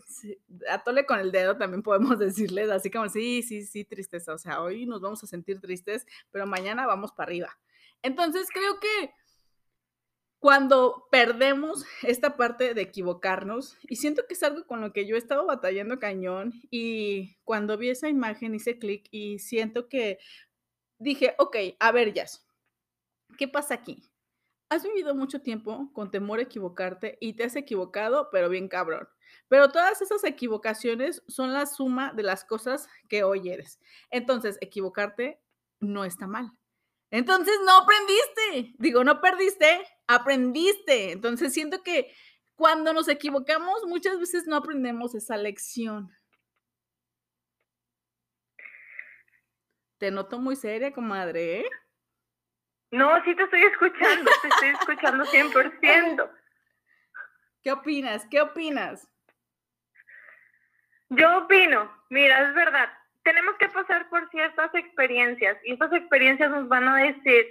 a 0.70 0.84
tole 0.84 1.06
con 1.06 1.20
el 1.20 1.32
dedo 1.32 1.56
también 1.58 1.82
podemos 1.82 2.20
decirles, 2.20 2.70
así 2.70 2.92
como, 2.92 3.08
sí, 3.08 3.42
sí, 3.42 3.65
sí, 3.65 3.86
tristeza, 3.86 4.34
o 4.34 4.38
sea, 4.38 4.62
hoy 4.62 4.86
nos 4.86 5.00
vamos 5.00 5.24
a 5.24 5.27
sentir 5.27 5.62
tristes, 5.62 6.06
pero 6.30 6.46
mañana 6.46 6.86
vamos 6.86 7.13
para 7.13 7.30
arriba. 7.30 7.58
Entonces 8.01 8.50
creo 8.54 8.82
que 8.82 9.13
cuando 10.46 11.08
perdemos 11.10 11.88
esta 12.04 12.38
parte 12.38 12.75
de 12.75 12.84
equivocarnos, 12.84 13.80
y 13.90 13.96
siento 13.96 14.28
que 14.28 14.36
es 14.36 14.44
algo 14.44 14.68
con 14.68 14.80
lo 14.80 14.94
que 14.94 15.08
yo 15.08 15.16
he 15.16 15.18
estado 15.18 15.48
batallando 15.48 15.98
cañón, 15.98 16.54
y 16.70 17.36
cuando 17.46 17.80
vi 17.80 17.90
esa 17.90 18.10
imagen 18.10 18.54
hice 18.54 18.78
clic 18.78 19.08
y 19.10 19.40
siento 19.40 19.90
que 19.90 20.20
dije, 21.00 21.34
ok, 21.40 21.58
a 21.80 21.92
ver, 21.92 22.14
Jazz, 22.14 22.46
¿qué 23.40 23.48
pasa 23.48 23.74
aquí? 23.74 24.04
Has 24.70 24.84
vivido 24.84 25.16
mucho 25.16 25.42
tiempo 25.42 25.90
con 25.94 26.12
temor 26.12 26.38
a 26.38 26.44
equivocarte 26.44 27.18
y 27.20 27.34
te 27.34 27.46
has 27.46 27.56
equivocado, 27.56 28.30
pero 28.32 28.48
bien 28.48 28.68
cabrón. 28.68 29.10
Pero 29.48 29.70
todas 29.70 30.00
esas 30.04 30.24
equivocaciones 30.25 31.24
son 31.28 31.54
la 31.54 31.66
suma 31.66 32.14
de 32.14 32.22
las 32.22 32.46
cosas 32.46 32.88
que 33.10 33.24
hoy 33.24 33.50
eres. 33.50 33.80
Entonces, 34.12 34.60
equivocarte 34.62 35.42
no 35.80 36.06
está 36.06 36.28
mal. 36.28 36.52
Entonces 37.15 37.57
no 37.65 37.77
aprendiste, 37.77 38.75
digo, 38.77 39.05
no 39.05 39.22
perdiste, 39.22 39.88
aprendiste. 40.05 41.13
Entonces 41.13 41.53
siento 41.53 41.81
que 41.81 42.13
cuando 42.55 42.91
nos 42.91 43.07
equivocamos 43.07 43.86
muchas 43.86 44.19
veces 44.19 44.48
no 44.48 44.57
aprendemos 44.57 45.15
esa 45.15 45.38
lección. 45.38 46.13
Te 49.98 50.12
noto 50.12 50.39
muy 50.39 50.57
seria, 50.57 50.91
comadre, 50.91 51.62
¿eh? 51.62 51.69
No, 52.91 53.24
sí 53.24 53.34
te 53.34 53.43
estoy 53.43 53.62
escuchando, 53.63 54.29
te 54.41 54.48
estoy 54.50 54.69
escuchando 54.77 55.24
100%. 55.24 56.29
¿Qué 57.63 57.72
opinas? 57.72 58.27
¿Qué 58.29 58.41
opinas? 58.41 59.10
Yo 61.07 61.38
opino, 61.38 61.89
mira, 62.10 62.50
es 62.50 62.55
verdad, 62.55 62.89
tenemos 63.25 63.55
que 63.58 63.67
pasar 63.70 64.08
por 64.10 64.29
ciertas 64.29 64.74
experiencias 64.75 65.57
y 65.66 65.74
estas 65.74 65.92
experiencias 65.92 66.50
nos 66.51 66.70
van 66.70 66.88
a 66.88 66.98
decir 66.98 67.46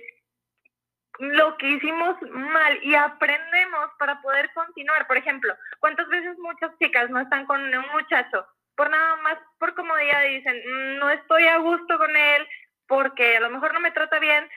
lo 1.18 1.56
que 1.58 1.68
hicimos 1.68 2.16
mal 2.30 2.78
y 2.82 2.94
aprendemos 2.94 3.90
para 3.98 4.22
poder 4.22 4.50
continuar. 4.54 5.06
Por 5.06 5.16
ejemplo, 5.16 5.54
¿cuántas 5.80 6.08
veces 6.08 6.38
muchas 6.38 6.70
chicas 6.78 7.10
no 7.10 7.20
están 7.20 7.44
con 7.46 7.60
un 7.62 7.87
muchacho 7.92 8.46
por 8.76 8.90
nada 8.90 9.16
más, 9.16 9.38
por 9.58 9.74
comodidad 9.74 10.24
dicen, 10.28 10.98
no 10.98 11.10
estoy 11.10 11.46
a 11.46 11.58
gusto 11.58 11.98
con 11.98 12.16
él 12.16 12.48
porque 12.87 13.37
a 13.37 13.40
lo 13.40 13.50
mejor 13.50 13.72
no 13.72 13.80
me 13.80 13.92
trata 13.92 14.18
bien, 14.18 14.48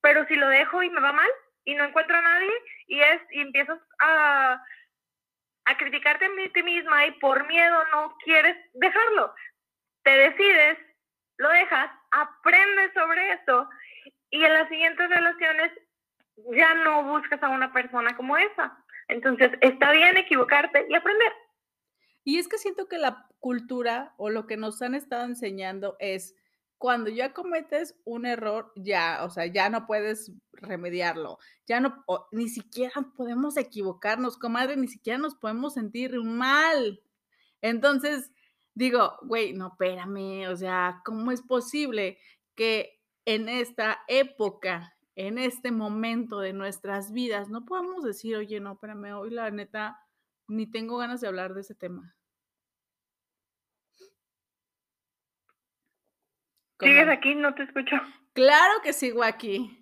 pero 0.00 0.26
si 0.26 0.36
lo 0.36 0.48
dejo 0.48 0.82
y 0.82 0.90
me 0.90 1.00
va 1.00 1.12
mal 1.12 1.30
y 1.64 1.74
no 1.74 1.84
encuentro 1.84 2.16
a 2.16 2.22
nadie 2.22 2.52
y 2.86 3.00
es 3.00 3.22
y 3.30 3.40
empiezas 3.40 3.78
a 4.00 4.62
a 5.66 5.76
criticarte 5.78 6.26
a 6.26 6.52
ti 6.52 6.62
misma 6.62 7.06
y 7.06 7.12
por 7.12 7.46
miedo 7.46 7.84
no 7.92 8.16
quieres 8.22 8.56
dejarlo 8.74 9.34
te 10.04 10.10
decides, 10.10 10.78
lo 11.38 11.48
dejas, 11.48 11.90
aprendes 12.12 12.92
sobre 12.94 13.32
eso 13.32 13.68
y 14.30 14.44
en 14.44 14.52
las 14.52 14.68
siguientes 14.68 15.08
relaciones 15.08 15.72
ya 16.56 16.74
no 16.74 17.04
buscas 17.04 17.42
a 17.42 17.48
una 17.48 17.72
persona 17.72 18.16
como 18.16 18.36
esa. 18.36 18.76
Entonces, 19.08 19.52
está 19.60 19.92
bien 19.92 20.16
equivocarte 20.16 20.86
y 20.88 20.94
aprender. 20.94 21.32
Y 22.24 22.38
es 22.38 22.48
que 22.48 22.58
siento 22.58 22.88
que 22.88 22.98
la 22.98 23.28
cultura 23.38 24.14
o 24.16 24.30
lo 24.30 24.46
que 24.46 24.56
nos 24.56 24.80
han 24.82 24.94
estado 24.94 25.24
enseñando 25.24 25.96
es 25.98 26.34
cuando 26.78 27.10
ya 27.10 27.32
cometes 27.32 27.96
un 28.04 28.26
error, 28.26 28.72
ya, 28.76 29.20
o 29.24 29.30
sea, 29.30 29.46
ya 29.46 29.68
no 29.68 29.86
puedes 29.86 30.32
remediarlo, 30.52 31.38
ya 31.66 31.80
no, 31.80 32.04
ni 32.32 32.48
siquiera 32.48 32.92
podemos 33.16 33.56
equivocarnos, 33.56 34.38
comadre, 34.38 34.76
ni 34.76 34.88
siquiera 34.88 35.18
nos 35.18 35.34
podemos 35.34 35.74
sentir 35.74 36.20
mal. 36.22 37.00
Entonces, 37.62 38.30
digo, 38.74 39.16
güey, 39.22 39.52
no, 39.52 39.68
espérame, 39.68 40.48
o 40.48 40.56
sea, 40.56 41.00
¿cómo 41.04 41.30
es 41.30 41.42
posible 41.42 42.18
que 42.54 43.00
en 43.24 43.48
esta 43.48 44.02
época, 44.08 44.96
en 45.16 45.38
este 45.38 45.70
momento 45.70 46.40
de 46.40 46.52
nuestras 46.52 47.12
vidas, 47.12 47.48
no 47.48 47.64
podamos 47.64 48.02
decir, 48.02 48.36
oye, 48.36 48.60
no, 48.60 48.72
espérame, 48.72 49.14
hoy 49.16 49.30
la 49.30 49.50
neta, 49.50 49.98
ni 50.48 50.70
tengo 50.70 50.98
ganas 50.98 51.20
de 51.20 51.28
hablar 51.28 51.54
de 51.54 51.62
ese 51.62 51.74
tema? 51.74 52.14
¿Sigues 56.80 57.08
aquí? 57.08 57.34
No 57.34 57.54
te 57.54 57.62
escucho. 57.62 57.96
Claro 58.34 58.82
que 58.82 58.92
sigo 58.92 59.22
aquí. 59.22 59.80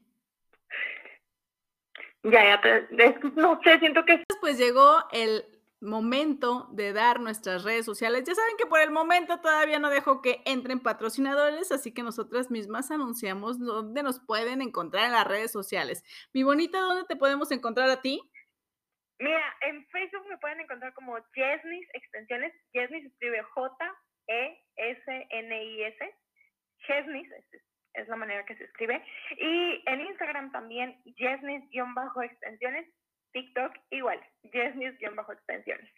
Ya, 2.22 2.44
ya 2.44 2.60
te, 2.60 3.18
no 3.34 3.58
sé, 3.64 3.80
siento 3.80 4.04
que... 4.04 4.22
Pues 4.40 4.58
llegó 4.58 4.98
el 5.10 5.44
momento 5.82 6.68
de 6.72 6.92
dar 6.92 7.20
nuestras 7.20 7.64
redes 7.64 7.84
sociales. 7.84 8.24
Ya 8.24 8.34
saben 8.34 8.56
que 8.56 8.66
por 8.66 8.80
el 8.80 8.90
momento 8.90 9.40
todavía 9.40 9.78
no 9.78 9.90
dejo 9.90 10.22
que 10.22 10.40
entren 10.44 10.80
patrocinadores, 10.80 11.72
así 11.72 11.92
que 11.92 12.02
nosotras 12.02 12.50
mismas 12.50 12.90
anunciamos 12.90 13.58
dónde 13.58 14.02
nos 14.02 14.20
pueden 14.20 14.62
encontrar 14.62 15.06
en 15.06 15.12
las 15.12 15.26
redes 15.26 15.52
sociales. 15.52 16.04
Mi 16.32 16.42
bonita, 16.44 16.78
¿dónde 16.78 17.04
te 17.06 17.16
podemos 17.16 17.50
encontrar 17.50 17.90
a 17.90 18.00
ti? 18.00 18.20
Mira, 19.18 19.56
en 19.60 19.86
Facebook 19.88 20.26
me 20.28 20.38
pueden 20.38 20.60
encontrar 20.60 20.94
como 20.94 21.16
Jesnis 21.32 21.88
Extensiones. 21.94 22.52
Jesnis 22.72 23.04
escribe 23.04 23.42
J-E-S-N-I-S. 23.54 23.84
Jesnis 26.78 27.28
es 27.94 28.08
la 28.08 28.16
manera 28.16 28.44
que 28.44 28.56
se 28.56 28.64
escribe. 28.64 29.04
Y 29.38 29.82
en 29.86 30.00
Instagram 30.00 30.50
también, 30.52 31.00
Jesnis-extensiones 31.16 32.88
TikTok 33.32 33.72
igual, 33.90 34.20
bajo 35.16 35.32
extensiones 35.32 35.90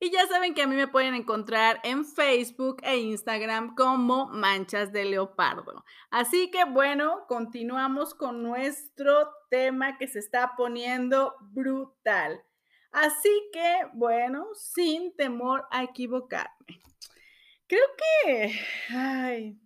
Y 0.00 0.10
ya 0.10 0.26
saben 0.26 0.54
que 0.54 0.62
a 0.62 0.66
mí 0.66 0.76
me 0.76 0.88
pueden 0.88 1.14
encontrar 1.14 1.80
en 1.84 2.04
Facebook 2.04 2.78
e 2.82 2.96
Instagram 2.96 3.74
como 3.74 4.26
Manchas 4.26 4.92
de 4.92 5.04
Leopardo. 5.04 5.84
Así 6.10 6.50
que 6.50 6.64
bueno, 6.64 7.24
continuamos 7.28 8.14
con 8.14 8.42
nuestro 8.42 9.30
tema 9.50 9.98
que 9.98 10.08
se 10.08 10.18
está 10.18 10.54
poniendo 10.56 11.34
brutal. 11.40 12.42
Así 12.90 13.50
que 13.52 13.86
bueno, 13.94 14.48
sin 14.54 15.14
temor 15.16 15.66
a 15.70 15.82
equivocarme. 15.82 16.82
Creo 17.66 17.86
que, 17.96 18.60
ay, 18.90 19.58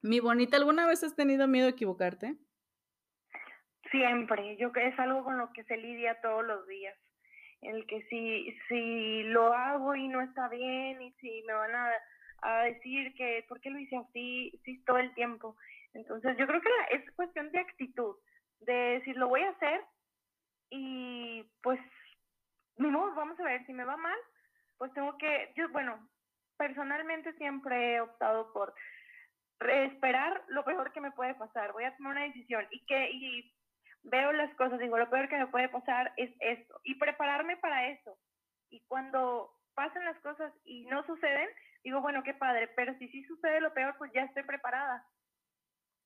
mi 0.00 0.20
bonita, 0.20 0.56
¿alguna 0.56 0.86
vez 0.86 1.02
has 1.02 1.14
tenido 1.14 1.46
miedo 1.46 1.66
a 1.66 1.70
equivocarte? 1.70 2.38
Siempre, 3.90 4.56
yo 4.56 4.72
que 4.72 4.86
es 4.86 4.98
algo 4.98 5.24
con 5.24 5.38
lo 5.38 5.52
que 5.52 5.64
se 5.64 5.76
lidia 5.76 6.20
todos 6.20 6.44
los 6.44 6.66
días. 6.66 6.96
El 7.60 7.86
que 7.86 8.02
si, 8.04 8.56
si 8.68 9.22
lo 9.24 9.52
hago 9.52 9.94
y 9.94 10.08
no 10.08 10.22
está 10.22 10.48
bien 10.48 11.02
y 11.02 11.12
si 11.14 11.42
me 11.42 11.52
van 11.52 11.74
a, 11.74 11.92
a 12.42 12.62
decir 12.62 13.14
que 13.14 13.44
por 13.48 13.60
qué 13.60 13.70
lo 13.70 13.78
hice 13.78 13.96
así, 13.96 14.58
sí, 14.64 14.82
todo 14.84 14.98
el 14.98 15.12
tiempo. 15.14 15.56
Entonces 15.92 16.36
yo 16.38 16.46
creo 16.46 16.60
que 16.60 16.96
es 16.96 17.10
cuestión 17.12 17.50
de 17.50 17.58
actitud, 17.58 18.16
de 18.60 18.72
decir 18.72 19.16
lo 19.16 19.28
voy 19.28 19.42
a 19.42 19.50
hacer 19.50 19.82
y 20.70 21.44
pues, 21.62 21.80
no, 22.76 23.14
vamos 23.14 23.38
a 23.40 23.44
ver, 23.44 23.66
si 23.66 23.72
me 23.72 23.84
va 23.84 23.96
mal, 23.96 24.18
pues 24.78 24.92
tengo 24.94 25.18
que, 25.18 25.52
yo, 25.56 25.68
bueno, 25.70 26.08
personalmente 26.56 27.32
siempre 27.34 27.94
he 27.94 28.00
optado 28.00 28.52
por 28.52 28.72
esperar 29.60 30.42
lo 30.48 30.64
peor 30.64 30.92
que 30.92 31.00
me 31.00 31.10
puede 31.10 31.34
pasar. 31.34 31.72
Voy 31.72 31.84
a 31.84 31.96
tomar 31.96 32.12
una 32.12 32.24
decisión 32.24 32.66
y 32.70 32.84
que 32.86 33.10
y 33.10 33.52
veo 34.02 34.32
las 34.32 34.54
cosas, 34.56 34.78
digo, 34.78 34.98
lo 34.98 35.10
peor 35.10 35.28
que 35.28 35.38
me 35.38 35.46
puede 35.48 35.68
pasar 35.68 36.12
es 36.16 36.30
esto 36.40 36.80
y 36.84 36.96
prepararme 36.96 37.56
para 37.56 37.88
eso. 37.88 38.18
Y 38.70 38.80
cuando 38.86 39.50
pasan 39.74 40.04
las 40.04 40.18
cosas 40.20 40.52
y 40.64 40.86
no 40.86 41.04
suceden, 41.06 41.48
digo, 41.84 42.00
bueno, 42.00 42.22
qué 42.22 42.34
padre, 42.34 42.68
pero 42.76 42.96
si 42.98 43.08
sí 43.08 43.24
sucede 43.24 43.60
lo 43.60 43.72
peor, 43.74 43.94
pues 43.98 44.10
ya 44.14 44.22
estoy 44.22 44.42
preparada. 44.44 45.06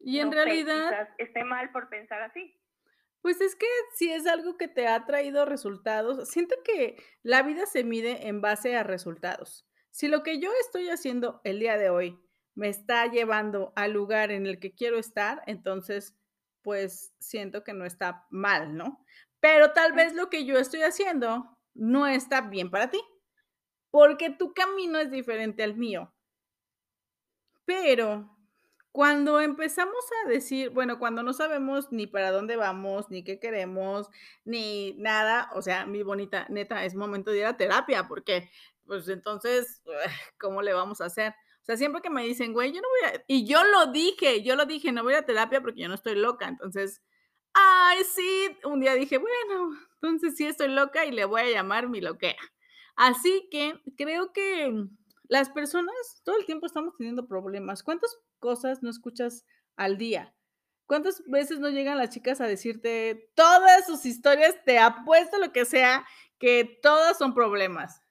Y 0.01 0.21
en 0.21 0.33
realidad... 0.33 0.91
quizás 0.91 1.09
esté 1.19 1.45
mal 1.45 1.71
por 1.73 1.89
pensar 1.89 2.23
así. 2.23 2.61
Pues 3.23 3.41
es 3.41 3.57
que 3.57 3.67
si 3.95 4.13
es 4.13 4.27
algo 4.27 4.59
que 4.59 4.69
te 4.69 4.87
ha 4.87 5.07
traído 5.07 5.47
resultados, 5.47 6.29
siento 6.29 6.57
que 6.63 7.03
la 7.23 7.43
vida 7.43 7.65
se 7.65 7.83
mide 7.83 8.29
en 8.29 8.43
base 8.43 8.77
a 8.77 8.83
resultados. 8.83 9.67
Si 9.91 10.09
lo 10.09 10.23
que 10.23 10.41
yo 10.41 10.51
estoy 10.61 10.91
haciendo 10.91 11.41
el 11.43 11.59
día 11.59 11.79
de 11.79 11.89
hoy 11.89 12.21
me 12.55 12.69
está 12.69 13.07
llevando 13.07 13.73
al 13.77 13.93
lugar 13.93 14.31
en 14.31 14.47
el 14.47 14.61
que 14.61 14.75
quiero 14.75 14.99
estar, 14.99 15.43
entonces 15.47 16.15
pues 16.65 17.15
siento 17.21 17.63
que 17.63 17.75
no 17.75 17.85
está 17.85 18.27
mal, 18.31 18.77
¿no? 18.77 19.05
Pero 19.39 19.73
tal 19.73 19.93
vez 19.93 20.15
lo 20.15 20.31
que 20.31 20.45
yo 20.45 20.59
estoy 20.59 20.83
haciendo 20.83 21.57
no 21.75 22.07
está 22.07 22.41
bien 22.41 22.71
para 22.71 22.91
ti, 22.91 23.01
porque 23.91 24.31
tu 24.31 24.55
camino 24.55 24.99
es 24.99 25.11
diferente 25.11 25.63
al 25.63 25.77
mío. 25.77 26.13
Pero 27.67 28.37
cuando 28.91 29.41
empezamos 29.41 30.05
a 30.25 30.29
decir, 30.29 30.71
bueno, 30.71 30.99
cuando 30.99 31.23
no 31.23 31.33
sabemos 31.33 31.93
ni 31.93 32.07
para 32.07 32.31
dónde 32.31 32.57
vamos, 32.57 33.11
ni 33.11 33.25
qué 33.25 33.39
queremos, 33.39 34.09
ni 34.45 34.95
nada, 34.95 35.51
o 35.55 35.63
sea, 35.63 35.85
mi 35.85 36.03
bonita, 36.03 36.47
neta, 36.49 36.85
es 36.85 36.95
momento 36.95 37.31
de 37.31 37.39
ir 37.39 37.47
a 37.47 37.57
terapia, 37.57 38.09
porque, 38.09 38.51
pues 38.87 39.09
entonces, 39.09 39.83
¿cómo 40.39 40.63
le 40.63 40.73
vamos 40.73 41.01
a 41.01 41.07
hacer? 41.07 41.35
O 41.65 41.67
sea, 41.67 41.79
siempre 41.79 42.03
que 42.03 42.11
me 42.11 42.23
dicen, 42.23 42.53
güey, 42.53 42.73
yo 42.73 42.83
no 42.83 42.89
voy 42.89 43.11
a, 43.11 43.25
y 43.27 43.47
yo 43.47 43.65
lo 43.65 43.87
dije, 43.87 44.43
yo 44.43 44.55
lo 44.55 44.67
dije, 44.67 44.93
no 44.93 45.03
voy 45.03 45.15
a 45.15 45.25
terapia 45.25 45.63
porque 45.63 45.81
yo 45.81 45.89
no 45.89 45.95
estoy 45.95 46.15
loca, 46.15 46.47
entonces, 46.47 47.01
ay, 47.55 48.05
sí, 48.05 48.59
un 48.65 48.81
día 48.81 48.93
dije, 48.93 49.17
bueno, 49.17 49.71
entonces 49.95 50.37
sí 50.37 50.45
estoy 50.45 50.69
loca 50.69 51.07
y 51.07 51.11
le 51.11 51.25
voy 51.25 51.41
a 51.41 51.51
llamar 51.51 51.89
mi 51.89 52.03
loquera. 52.03 52.39
Así 52.97 53.49
que 53.51 53.81
creo 53.97 54.31
que 54.35 54.75
las 55.29 55.49
personas 55.49 55.95
todo 56.23 56.37
el 56.37 56.45
tiempo 56.45 56.67
estamos 56.67 56.95
teniendo 56.99 57.27
problemas. 57.27 57.83
¿Cuántas 57.83 58.15
cosas 58.41 58.83
no 58.83 58.91
escuchas 58.91 59.47
al 59.77 59.97
día? 59.97 60.35
¿Cuántas 60.87 61.23
veces 61.27 61.61
no 61.61 61.71
llegan 61.71 61.97
las 61.97 62.11
chicas 62.11 62.43
a 62.43 62.47
decirte 62.47 63.31
todas 63.35 63.87
sus 63.87 64.05
historias? 64.05 64.55
Te 64.67 64.79
apuesto 64.79 65.39
lo 65.39 65.51
que 65.51 65.65
sea, 65.65 66.05
que 66.39 66.79
todas 66.83 67.17
son 67.17 67.33
problemas. 67.33 68.04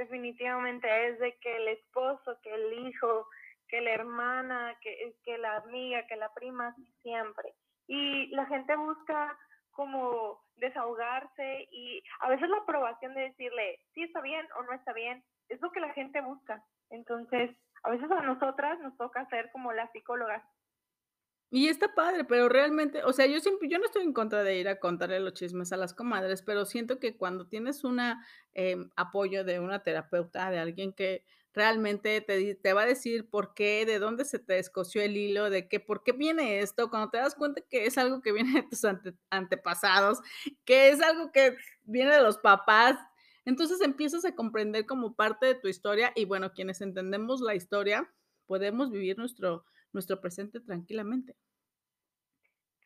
Definitivamente 0.00 1.08
es 1.08 1.18
de 1.18 1.36
que 1.42 1.56
el 1.58 1.68
esposo, 1.68 2.38
que 2.42 2.54
el 2.54 2.86
hijo, 2.86 3.28
que 3.68 3.82
la 3.82 3.90
hermana, 3.90 4.74
que, 4.80 5.14
que 5.22 5.36
la 5.36 5.56
amiga, 5.56 6.06
que 6.06 6.16
la 6.16 6.32
prima, 6.32 6.74
siempre. 7.02 7.52
Y 7.86 8.28
la 8.28 8.46
gente 8.46 8.74
busca 8.76 9.38
como 9.72 10.40
desahogarse 10.56 11.68
y 11.70 12.02
a 12.20 12.30
veces 12.30 12.48
la 12.48 12.56
aprobación 12.56 13.12
de 13.12 13.28
decirle 13.28 13.78
si 13.92 14.04
está 14.04 14.22
bien 14.22 14.46
o 14.56 14.62
no 14.62 14.72
está 14.72 14.94
bien, 14.94 15.22
es 15.50 15.60
lo 15.60 15.70
que 15.70 15.80
la 15.80 15.92
gente 15.92 16.22
busca. 16.22 16.64
Entonces, 16.88 17.54
a 17.82 17.90
veces 17.90 18.10
a 18.10 18.22
nosotras 18.22 18.80
nos 18.80 18.96
toca 18.96 19.28
ser 19.28 19.50
como 19.52 19.70
las 19.74 19.92
psicólogas. 19.92 20.42
Y 21.52 21.66
está 21.66 21.94
padre, 21.94 22.24
pero 22.24 22.48
realmente, 22.48 23.02
o 23.02 23.12
sea, 23.12 23.26
yo 23.26 23.40
siempre, 23.40 23.68
yo 23.68 23.78
no 23.78 23.84
estoy 23.84 24.04
en 24.04 24.12
contra 24.12 24.44
de 24.44 24.58
ir 24.58 24.68
a 24.68 24.78
contarle 24.78 25.18
los 25.18 25.34
chismes 25.34 25.72
a 25.72 25.76
las 25.76 25.92
comadres, 25.92 26.42
pero 26.42 26.64
siento 26.64 27.00
que 27.00 27.16
cuando 27.16 27.48
tienes 27.48 27.82
un 27.82 28.00
em, 28.54 28.88
apoyo 28.94 29.42
de 29.42 29.58
una 29.58 29.82
terapeuta, 29.82 30.48
de 30.50 30.60
alguien 30.60 30.92
que 30.92 31.24
realmente 31.52 32.20
te, 32.20 32.54
te, 32.54 32.72
va 32.72 32.82
a 32.82 32.86
decir 32.86 33.28
por 33.28 33.54
qué, 33.54 33.84
de 33.84 33.98
dónde 33.98 34.24
se 34.24 34.38
te 34.38 34.60
escoció 34.60 35.02
el 35.02 35.16
hilo, 35.16 35.50
de 35.50 35.66
qué, 35.66 35.80
por 35.80 36.04
qué 36.04 36.12
viene 36.12 36.60
esto, 36.60 36.88
cuando 36.88 37.10
te 37.10 37.18
das 37.18 37.34
cuenta 37.34 37.60
que 37.62 37.86
es 37.86 37.98
algo 37.98 38.22
que 38.22 38.30
viene 38.32 38.52
de 38.52 38.68
tus 38.68 38.84
antepasados, 39.30 40.20
que 40.64 40.90
es 40.90 41.00
algo 41.00 41.32
que 41.32 41.56
viene 41.82 42.14
de 42.14 42.22
los 42.22 42.38
papás, 42.38 42.96
entonces 43.44 43.80
empiezas 43.80 44.24
a 44.24 44.36
comprender 44.36 44.86
como 44.86 45.14
parte 45.14 45.46
de 45.46 45.54
tu 45.56 45.66
historia 45.66 46.12
y 46.14 46.26
bueno, 46.26 46.52
quienes 46.52 46.80
entendemos 46.80 47.40
la 47.40 47.56
historia, 47.56 48.08
podemos 48.46 48.92
vivir 48.92 49.18
nuestro, 49.18 49.64
nuestro 49.92 50.20
presente 50.20 50.60
tranquilamente. 50.60 51.34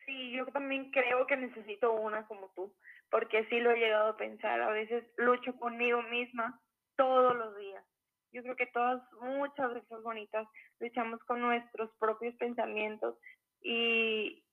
Sí, 0.05 0.31
yo 0.31 0.45
también 0.47 0.91
creo 0.91 1.25
que 1.25 1.35
necesito 1.35 1.93
una 1.93 2.27
como 2.27 2.51
tú, 2.55 2.75
porque 3.09 3.45
sí 3.49 3.59
lo 3.59 3.71
he 3.71 3.79
llegado 3.79 4.09
a 4.09 4.17
pensar, 4.17 4.61
a 4.61 4.69
veces 4.69 5.03
lucho 5.17 5.55
conmigo 5.57 6.01
misma 6.03 6.61
todos 6.95 7.35
los 7.35 7.57
días. 7.57 7.83
Yo 8.31 8.43
creo 8.43 8.55
que 8.55 8.67
todas, 8.67 9.01
muchas 9.21 9.73
veces 9.73 10.03
bonitas, 10.03 10.47
luchamos 10.79 11.23
con 11.23 11.39
nuestros 11.41 11.89
propios 11.99 12.35
pensamientos 12.35 13.17
y, 13.61 14.43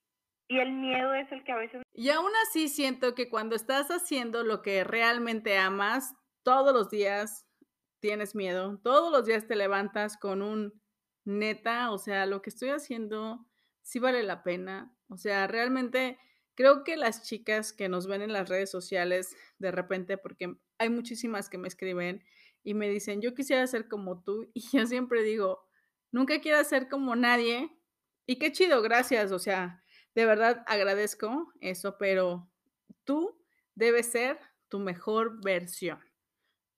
y 0.49 0.59
el 0.59 0.73
miedo 0.73 1.13
es 1.15 1.31
el 1.33 1.45
que 1.45 1.53
a 1.53 1.57
veces... 1.57 1.83
Y 1.93 2.11
aún 2.11 2.31
así 2.47 2.69
siento 2.69 3.15
que 3.15 3.29
cuando 3.29 3.57
estás 3.57 3.91
haciendo 3.91 4.45
lo 4.45 4.63
que 4.63 4.85
realmente 4.85 5.59
amas, 5.59 6.15
todos 6.45 6.73
los 6.73 6.91
días 6.91 7.47
tienes 8.01 8.35
miedo, 8.35 8.79
todos 8.83 9.13
los 9.13 9.27
días 9.27 9.47
te 9.47 9.57
levantas 9.57 10.17
con 10.17 10.43
un 10.43 10.82
neta, 11.25 11.91
o 11.91 11.99
sea, 11.99 12.27
lo 12.27 12.43
que 12.43 12.51
estoy 12.51 12.71
haciendo 12.71 13.47
sí 13.83 13.99
vale 13.99 14.23
la 14.23 14.43
pena. 14.43 14.95
O 15.09 15.17
sea, 15.17 15.47
realmente 15.47 16.19
creo 16.55 16.85
que 16.85 16.97
las 16.97 17.23
chicas 17.23 17.73
que 17.73 17.89
nos 17.89 18.07
ven 18.07 18.23
en 18.23 18.33
las 18.33 18.49
redes 18.49 18.71
sociales 18.71 19.35
de 19.59 19.71
repente, 19.71 20.19
porque 20.19 20.55
hay 20.79 20.89
muchísimas 20.89 21.49
que 21.49 21.59
me 21.59 21.69
escriben 21.69 22.25
y 22.63 22.75
me 22.75 22.89
dicen, 22.89 23.21
yo 23.21 23.35
quisiera 23.35 23.67
ser 23.67 23.89
como 23.89 24.23
tú, 24.23 24.51
y 24.55 24.63
yo 24.73 24.87
siempre 24.87 25.23
digo, 25.23 25.67
nunca 26.11 26.41
quiero 26.41 26.63
ser 26.65 26.89
como 26.89 27.17
nadie. 27.17 27.71
Y 28.27 28.39
qué 28.39 28.53
chido, 28.53 28.83
gracias. 28.83 29.33
O 29.33 29.39
sea, 29.39 29.83
de 30.15 30.27
verdad 30.27 30.63
agradezco 30.67 31.53
eso, 31.61 31.97
pero 31.99 32.51
tú 33.05 33.43
debes 33.75 34.13
ser 34.13 34.39
tu 34.69 34.79
mejor 34.79 35.43
versión. 35.43 36.01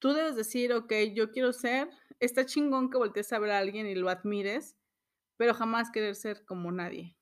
Tú 0.05 0.13
debes 0.13 0.37
decir, 0.37 0.71
ok, 0.75 0.93
yo 1.15 1.31
quiero 1.31 1.55
ser, 1.55 1.89
está 2.21 2.45
chingón 2.45 2.91
que 2.91 2.99
voltees 2.99 3.33
a 3.33 3.39
ver 3.39 3.53
a 3.53 3.59
alguien 3.59 3.87
y 3.87 3.95
lo 3.95 4.11
admires, 4.11 4.77
pero 5.39 5.55
jamás 5.55 5.91
querer 5.91 6.15
ser 6.15 6.45
como 6.45 6.71
nadie. 6.71 7.17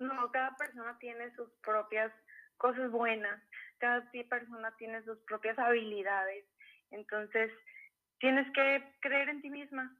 No, 0.00 0.30
cada 0.32 0.54
persona 0.58 0.98
tiene 0.98 1.34
sus 1.34 1.48
propias 1.62 2.12
cosas 2.58 2.90
buenas, 2.90 3.42
cada 3.78 4.06
persona 4.28 4.76
tiene 4.76 5.02
sus 5.04 5.16
propias 5.20 5.58
habilidades, 5.58 6.44
entonces 6.90 7.50
tienes 8.20 8.46
que 8.52 8.84
creer 9.00 9.30
en 9.30 9.40
ti 9.40 9.48
misma. 9.48 9.98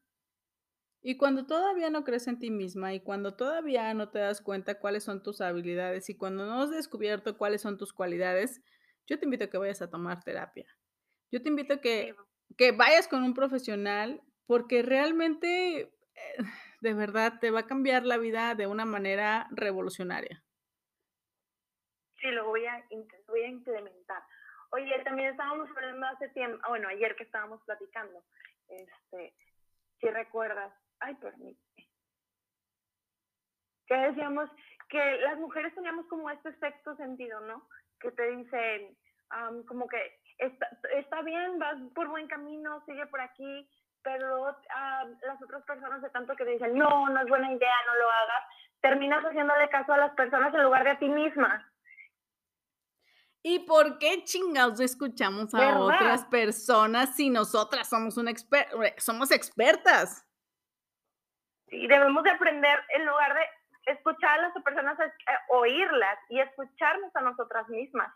Y 1.01 1.17
cuando 1.17 1.47
todavía 1.47 1.89
no 1.89 2.05
crees 2.05 2.29
en 2.29 2.39
ti 2.39 2.51
misma 2.51 2.93
y 2.93 3.01
cuando 3.01 3.35
todavía 3.35 3.95
no 3.95 4.11
te 4.11 4.19
das 4.19 4.43
cuenta 4.43 4.79
cuáles 4.79 5.05
son 5.05 5.23
tus 5.23 5.41
habilidades 5.41 6.11
y 6.11 6.19
cuando 6.19 6.45
no 6.45 6.61
has 6.61 6.71
descubierto 6.71 7.39
cuáles 7.39 7.63
son 7.63 7.79
tus 7.79 7.95
cualidades, 7.95 8.61
yo 9.07 9.19
te 9.19 9.25
invito 9.25 9.45
a 9.47 9.49
que 9.49 9.57
vayas 9.57 9.81
a 9.81 9.89
tomar 9.89 10.23
terapia. 10.23 10.67
Yo 11.35 11.43
te 11.43 11.49
invito 11.49 11.75
a 11.75 11.81
que, 11.81 12.15
que 12.57 12.71
vayas 12.71 13.09
con 13.09 13.25
un 13.25 13.35
profesional 13.35 14.23
porque 14.47 14.83
realmente, 14.83 15.81
eh, 15.81 15.91
de 16.81 16.95
verdad, 16.95 17.41
te 17.41 17.51
va 17.51 17.61
a 17.61 17.67
cambiar 17.67 18.05
la 18.05 18.19
vida 18.19 18.55
de 18.55 18.69
una 18.69 18.85
manera 18.85 19.49
revolucionaria. 19.51 20.45
Sí, 22.21 22.29
lo 22.29 22.47
voy 22.47 22.65
a, 22.67 22.85
voy 23.27 23.41
a 23.41 23.49
implementar. 23.49 24.23
Oye, 24.71 24.97
también 25.03 25.31
estábamos 25.31 25.69
hablando 25.71 26.07
hace 26.07 26.29
tiempo, 26.29 26.57
ah, 26.63 26.69
bueno, 26.69 26.87
ayer 26.87 27.17
que 27.17 27.25
estábamos 27.25 27.61
platicando, 27.65 28.25
este, 28.69 29.35
si 29.99 30.09
recuerdas, 30.11 30.73
ay, 31.01 31.17
permíteme, 31.17 31.89
que 33.89 33.95
decíamos 33.95 34.49
que 34.89 35.17
las 35.17 35.37
mujeres 35.39 35.75
teníamos 35.75 36.07
como 36.07 36.31
este 36.31 36.57
sexto 36.61 36.95
sentido, 36.95 37.41
¿no? 37.41 37.69
Que 37.99 38.13
te 38.13 38.37
dicen, 38.37 38.97
como 39.67 39.89
que 39.89 39.99
está, 40.39 40.69
está, 40.95 41.23
bien, 41.23 41.59
vas 41.59 41.77
por 41.95 42.09
buen 42.09 42.27
camino, 42.29 42.83
sigue 42.87 43.07
por 43.07 43.21
aquí, 43.21 43.69
pero 44.03 44.57
las 45.23 45.43
otras 45.43 45.65
personas 45.65 46.03
de 46.03 46.11
tanto 46.11 46.37
que 46.37 46.45
te 46.45 46.51
dicen, 46.51 46.77
no, 46.77 47.09
no 47.09 47.21
es 47.21 47.29
buena 47.29 47.53
idea, 47.53 47.75
no 47.87 47.95
lo 47.95 48.11
hagas, 48.11 48.45
terminas 48.81 49.25
haciéndole 49.25 49.69
caso 49.69 49.93
a 49.93 49.99
las 49.99 50.15
personas 50.15 50.55
en 50.55 50.63
lugar 50.63 50.85
de 50.85 50.91
a 50.91 50.99
ti 50.99 51.09
misma. 51.09 51.71
¿Y 53.43 53.61
por 53.61 53.99
qué 53.99 54.25
chingados 54.25 54.81
escuchamos 54.81 55.55
a 55.55 55.79
otras 55.79 56.25
personas 56.27 57.15
si 57.15 57.29
nosotras 57.29 57.89
somos, 57.89 58.17
una 58.17 58.31
exper 58.31 58.69
somos 58.99 59.31
expertas? 59.31 60.27
y 61.75 61.87
debemos 61.87 62.23
de 62.23 62.31
aprender 62.31 62.79
en 62.95 63.07
lugar 63.07 63.35
de 63.35 63.93
escuchar 63.93 64.39
a 64.39 64.43
las 64.43 64.63
personas, 64.63 64.99
eh, 65.01 65.13
oírlas 65.49 66.19
y 66.29 66.41
escucharnos 66.41 67.15
a 67.15 67.21
nosotras 67.21 67.69
mismas. 67.69 68.13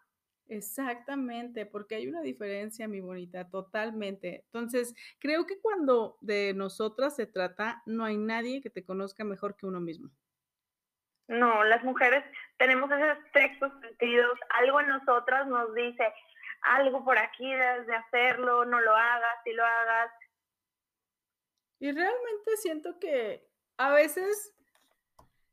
Exactamente, 0.48 1.66
porque 1.66 1.96
hay 1.96 2.08
una 2.08 2.22
diferencia, 2.22 2.88
mi 2.88 3.00
bonita, 3.00 3.48
totalmente. 3.50 4.44
Entonces, 4.46 4.94
creo 5.18 5.46
que 5.46 5.60
cuando 5.60 6.16
de 6.22 6.54
nosotras 6.54 7.16
se 7.16 7.26
trata, 7.26 7.82
no 7.84 8.04
hay 8.04 8.16
nadie 8.16 8.62
que 8.62 8.70
te 8.70 8.84
conozca 8.84 9.24
mejor 9.24 9.56
que 9.56 9.66
uno 9.66 9.80
mismo. 9.80 10.10
No, 11.28 11.62
las 11.64 11.84
mujeres 11.84 12.24
tenemos 12.56 12.90
esos 12.90 13.18
textos 13.32 13.70
sentidos, 13.82 14.38
algo 14.48 14.80
en 14.80 14.88
nosotras 14.88 15.46
nos 15.46 15.74
dice, 15.74 16.10
algo 16.62 17.04
por 17.04 17.18
aquí 17.18 17.52
debes 17.52 17.86
de 17.86 17.94
hacerlo, 17.94 18.64
no 18.64 18.80
lo 18.80 18.96
hagas, 18.96 19.38
si 19.44 19.52
lo 19.52 19.62
hagas. 19.62 20.10
Y 21.78 21.92
realmente 21.92 22.56
siento 22.56 22.98
que 22.98 23.46
a 23.76 23.92
veces 23.92 24.54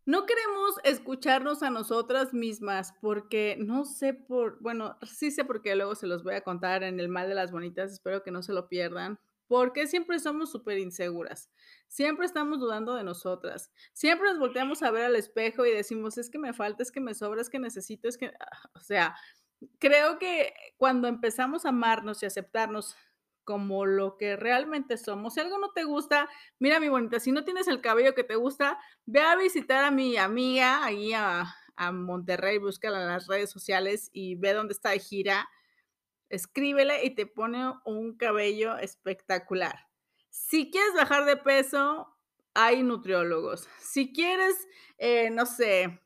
no 0.05 0.25
queremos 0.25 0.75
escucharnos 0.83 1.63
a 1.63 1.69
nosotras 1.69 2.33
mismas 2.33 2.93
porque 3.01 3.57
no 3.59 3.85
sé 3.85 4.13
por, 4.13 4.59
bueno, 4.61 4.97
sí 5.03 5.31
sé 5.31 5.45
porque 5.45 5.75
luego 5.75 5.95
se 5.95 6.07
los 6.07 6.23
voy 6.23 6.35
a 6.35 6.41
contar 6.41 6.83
en 6.83 6.99
el 6.99 7.09
mal 7.09 7.27
de 7.27 7.35
las 7.35 7.51
bonitas, 7.51 7.91
espero 7.91 8.21
que 8.21 8.31
no 8.31 8.43
se 8.43 8.53
lo 8.53 8.67
pierdan, 8.67 9.19
porque 9.47 9.87
siempre 9.87 10.19
somos 10.19 10.51
súper 10.51 10.77
inseguras, 10.77 11.49
siempre 11.87 12.25
estamos 12.25 12.59
dudando 12.59 12.95
de 12.95 13.03
nosotras, 13.03 13.71
siempre 13.93 14.29
nos 14.29 14.39
volteamos 14.39 14.83
a 14.83 14.91
ver 14.91 15.05
al 15.05 15.15
espejo 15.15 15.65
y 15.65 15.71
decimos, 15.71 16.17
es 16.17 16.29
que 16.29 16.39
me 16.39 16.53
falta, 16.53 16.83
es 16.83 16.91
que 16.91 17.01
me 17.01 17.13
sobra, 17.13 17.41
es 17.41 17.49
que 17.49 17.59
necesito, 17.59 18.07
es 18.07 18.17
que, 18.17 18.31
o 18.73 18.79
sea, 18.79 19.15
creo 19.79 20.19
que 20.19 20.53
cuando 20.77 21.07
empezamos 21.07 21.65
a 21.65 21.69
amarnos 21.69 22.21
y 22.21 22.25
aceptarnos 22.25 22.95
como 23.45 23.85
lo 23.85 24.17
que 24.17 24.35
realmente 24.35 24.97
somos. 24.97 25.35
Si 25.35 25.39
algo 25.39 25.57
no 25.59 25.71
te 25.71 25.83
gusta, 25.83 26.27
mira 26.59 26.79
mi 26.79 26.89
bonita, 26.89 27.19
si 27.19 27.31
no 27.31 27.45
tienes 27.45 27.67
el 27.67 27.79
cabello 27.79 28.15
que 28.15 28.23
te 28.23 28.35
gusta, 28.35 28.77
ve 29.05 29.21
a 29.21 29.35
visitar 29.37 29.85
a 29.85 29.91
mi 29.91 30.17
amiga 30.17 30.83
ahí 30.83 31.13
a, 31.13 31.55
Monterrey, 31.91 32.57
búscala 32.57 33.01
en 33.01 33.09
las 33.09 33.27
redes 33.27 33.49
sociales 33.49 34.09
y 34.13 34.35
ve 34.35 34.53
dónde 34.53 34.71
está 34.71 34.91
de 34.91 34.99
gira. 34.99 35.49
Escríbele 36.29 37.03
y 37.03 37.15
te 37.15 37.25
pone 37.25 37.73
un 37.83 38.15
cabello 38.15 38.77
espectacular. 38.77 39.87
Si 40.29 40.71
quieres 40.71 40.93
bajar 40.93 41.25
de 41.25 41.35
peso, 41.35 42.15
hay 42.53 42.81
nutriólogos. 42.81 43.67
Si 43.77 44.13
quieres, 44.13 44.55
eh, 44.97 45.29
no 45.31 45.45
sé, 45.45 46.01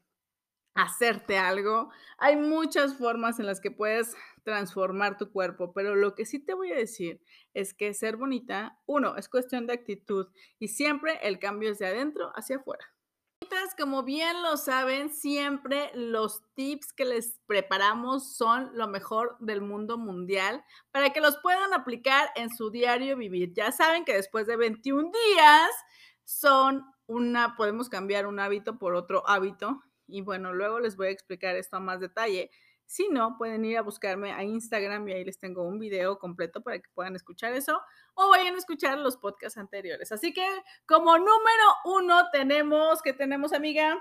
hacerte 0.73 1.37
algo, 1.37 1.91
hay 2.17 2.35
muchas 2.35 2.97
formas 2.97 3.39
en 3.39 3.45
las 3.45 3.61
que 3.61 3.69
puedes 3.69 4.15
transformar 4.49 5.15
tu 5.19 5.31
cuerpo, 5.31 5.73
pero 5.73 5.95
lo 5.95 6.15
que 6.15 6.25
sí 6.25 6.39
te 6.39 6.55
voy 6.55 6.71
a 6.71 6.75
decir 6.75 7.21
es 7.53 7.75
que 7.75 7.93
ser 7.93 8.17
bonita, 8.17 8.79
uno, 8.87 9.15
es 9.15 9.29
cuestión 9.29 9.67
de 9.67 9.73
actitud 9.73 10.29
y 10.57 10.69
siempre 10.69 11.19
el 11.21 11.37
cambio 11.37 11.69
es 11.69 11.77
de 11.77 11.85
adentro 11.85 12.31
hacia 12.33 12.55
afuera. 12.57 12.83
Como 13.79 14.03
bien 14.03 14.43
lo 14.43 14.57
saben, 14.57 15.09
siempre 15.09 15.89
los 15.93 16.43
tips 16.53 16.91
que 16.91 17.05
les 17.05 17.39
preparamos 17.45 18.35
son 18.35 18.71
lo 18.73 18.89
mejor 18.89 19.37
del 19.39 19.61
mundo 19.61 19.97
mundial 19.97 20.65
para 20.91 21.11
que 21.11 21.21
los 21.21 21.37
puedan 21.37 21.73
aplicar 21.73 22.29
en 22.35 22.49
su 22.49 22.71
diario 22.71 23.15
vivir. 23.15 23.53
Ya 23.53 23.71
saben 23.71 24.03
que 24.03 24.13
después 24.13 24.47
de 24.47 24.57
21 24.57 25.09
días 25.11 25.69
son 26.25 26.83
una, 27.07 27.55
podemos 27.55 27.87
cambiar 27.87 28.27
un 28.27 28.41
hábito 28.41 28.77
por 28.77 28.95
otro 28.95 29.25
hábito. 29.29 29.81
Y 30.07 30.19
bueno, 30.21 30.51
luego 30.53 30.81
les 30.81 30.97
voy 30.97 31.07
a 31.07 31.11
explicar 31.11 31.55
esto 31.55 31.77
a 31.77 31.79
más 31.79 32.01
detalle. 32.01 32.51
Si 32.89 33.07
no, 33.07 33.37
pueden 33.37 33.65
ir 33.65 33.77
a 33.77 33.83
buscarme 33.83 34.31
a 34.31 34.43
Instagram 34.43 35.07
y 35.07 35.13
ahí 35.13 35.23
les 35.23 35.37
tengo 35.37 35.61
un 35.61 35.77
video 35.77 36.17
completo 36.17 36.63
para 36.63 36.79
que 36.79 36.89
puedan 36.95 37.15
escuchar 37.15 37.53
eso 37.53 37.79
o 38.15 38.29
vayan 38.29 38.55
a 38.55 38.57
escuchar 38.57 38.97
los 38.97 39.15
podcasts 39.15 39.59
anteriores. 39.59 40.11
Así 40.11 40.33
que 40.33 40.43
como 40.87 41.15
número 41.19 41.67
uno 41.85 42.23
tenemos, 42.31 43.03
¿qué 43.03 43.13
tenemos, 43.13 43.53
amiga? 43.53 43.95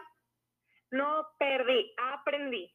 No 0.91 1.27
perdí, 1.39 1.93
aprendí. 1.99 2.75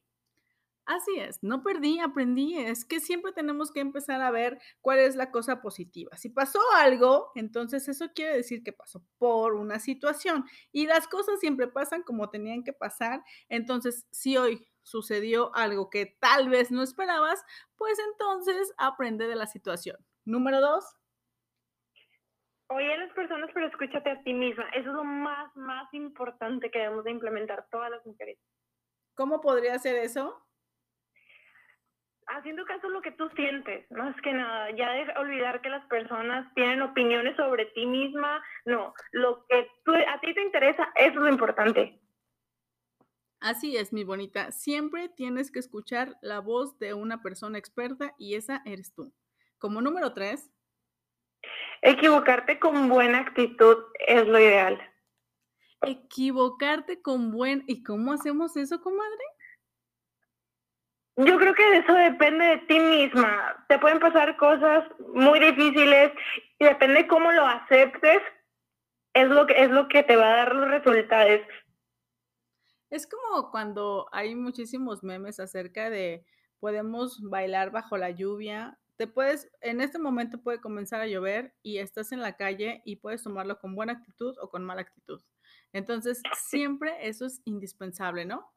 Así 0.86 1.18
es, 1.18 1.42
no 1.42 1.64
perdí, 1.64 1.98
aprendí. 1.98 2.58
Es 2.58 2.84
que 2.84 3.00
siempre 3.00 3.32
tenemos 3.32 3.72
que 3.72 3.80
empezar 3.80 4.20
a 4.20 4.30
ver 4.30 4.60
cuál 4.82 5.00
es 5.00 5.16
la 5.16 5.32
cosa 5.32 5.60
positiva. 5.60 6.16
Si 6.16 6.28
pasó 6.28 6.60
algo, 6.76 7.32
entonces 7.34 7.88
eso 7.88 8.12
quiere 8.14 8.36
decir 8.36 8.62
que 8.62 8.72
pasó 8.72 9.04
por 9.18 9.54
una 9.54 9.80
situación 9.80 10.44
y 10.70 10.86
las 10.86 11.08
cosas 11.08 11.40
siempre 11.40 11.66
pasan 11.66 12.04
como 12.04 12.30
tenían 12.30 12.62
que 12.62 12.72
pasar. 12.72 13.24
Entonces, 13.48 14.06
si 14.12 14.36
hoy 14.36 14.64
sucedió 14.84 15.54
algo 15.54 15.90
que 15.90 16.16
tal 16.20 16.48
vez 16.48 16.70
no 16.70 16.82
esperabas, 16.82 17.44
pues 17.76 17.98
entonces 18.12 18.72
aprende 18.78 19.26
de 19.26 19.34
la 19.34 19.46
situación. 19.46 19.96
Número 20.24 20.60
dos. 20.60 20.84
Oye 22.68 22.94
a 22.94 22.98
las 22.98 23.12
personas, 23.12 23.50
pero 23.52 23.66
escúchate 23.66 24.10
a 24.10 24.22
ti 24.22 24.32
misma. 24.32 24.68
Eso 24.70 24.90
es 24.90 24.94
lo 24.94 25.04
más, 25.04 25.54
más 25.56 25.92
importante 25.92 26.70
que 26.70 26.78
debemos 26.78 27.04
de 27.04 27.10
implementar 27.10 27.66
todas 27.70 27.90
las 27.90 28.04
mujeres. 28.06 28.38
¿Cómo 29.14 29.40
podría 29.40 29.78
ser 29.78 29.96
eso? 29.96 30.44
haciendo 32.28 32.64
caso 32.64 32.86
a 32.86 32.90
lo 32.90 33.02
que 33.02 33.12
tú 33.12 33.28
sientes, 33.36 33.90
más 33.90 34.14
que 34.22 34.32
nada, 34.32 34.70
ya 34.70 34.90
de 34.92 35.12
olvidar 35.18 35.60
que 35.60 35.68
las 35.68 35.84
personas 35.86 36.52
tienen 36.54 36.82
opiniones 36.82 37.36
sobre 37.36 37.66
ti 37.66 37.86
misma, 37.86 38.42
no, 38.64 38.94
lo 39.12 39.44
que 39.46 39.68
a 40.06 40.20
ti 40.20 40.34
te 40.34 40.42
interesa, 40.42 40.90
eso 40.96 41.10
es 41.10 41.14
lo 41.16 41.28
importante. 41.28 42.00
Así 43.44 43.76
es, 43.76 43.92
mi 43.92 44.04
bonita, 44.04 44.52
siempre 44.52 45.10
tienes 45.10 45.50
que 45.50 45.58
escuchar 45.58 46.16
la 46.22 46.38
voz 46.38 46.78
de 46.78 46.94
una 46.94 47.20
persona 47.20 47.58
experta 47.58 48.14
y 48.16 48.36
esa 48.36 48.62
eres 48.64 48.94
tú. 48.94 49.12
Como 49.58 49.82
número 49.82 50.14
tres. 50.14 50.50
Equivocarte 51.82 52.58
con 52.58 52.88
buena 52.88 53.18
actitud 53.18 53.76
es 54.08 54.26
lo 54.26 54.40
ideal. 54.40 54.80
Equivocarte 55.82 57.02
con 57.02 57.32
buen... 57.32 57.64
¿Y 57.66 57.82
cómo 57.82 58.14
hacemos 58.14 58.56
eso, 58.56 58.80
comadre? 58.80 59.24
Yo 61.16 61.36
creo 61.36 61.52
que 61.52 61.76
eso 61.76 61.92
depende 61.92 62.46
de 62.46 62.58
ti 62.60 62.80
misma. 62.80 63.62
Te 63.68 63.78
pueden 63.78 64.00
pasar 64.00 64.38
cosas 64.38 64.88
muy 65.12 65.38
difíciles 65.38 66.12
y 66.58 66.64
depende 66.64 67.06
cómo 67.06 67.30
lo 67.30 67.46
aceptes, 67.46 68.22
es 69.12 69.28
lo 69.28 69.46
que 69.46 69.62
es 69.62 69.70
lo 69.70 69.86
que 69.88 70.02
te 70.02 70.16
va 70.16 70.32
a 70.32 70.36
dar 70.36 70.54
los 70.54 70.70
resultados. 70.70 71.42
Es 72.94 73.08
como 73.08 73.50
cuando 73.50 74.06
hay 74.12 74.36
muchísimos 74.36 75.02
memes 75.02 75.40
acerca 75.40 75.90
de 75.90 76.24
podemos 76.60 77.20
bailar 77.28 77.72
bajo 77.72 77.96
la 77.96 78.10
lluvia. 78.10 78.78
Te 78.96 79.08
puedes, 79.08 79.50
en 79.62 79.80
este 79.80 79.98
momento 79.98 80.40
puede 80.40 80.60
comenzar 80.60 81.00
a 81.00 81.08
llover 81.08 81.56
y 81.60 81.78
estás 81.78 82.12
en 82.12 82.20
la 82.20 82.36
calle 82.36 82.82
y 82.84 82.94
puedes 82.94 83.24
tomarlo 83.24 83.58
con 83.58 83.74
buena 83.74 83.94
actitud 83.94 84.36
o 84.40 84.48
con 84.48 84.64
mala 84.64 84.82
actitud. 84.82 85.20
Entonces, 85.72 86.22
siempre 86.36 86.96
eso 87.00 87.26
es 87.26 87.42
indispensable, 87.46 88.26
¿no? 88.26 88.48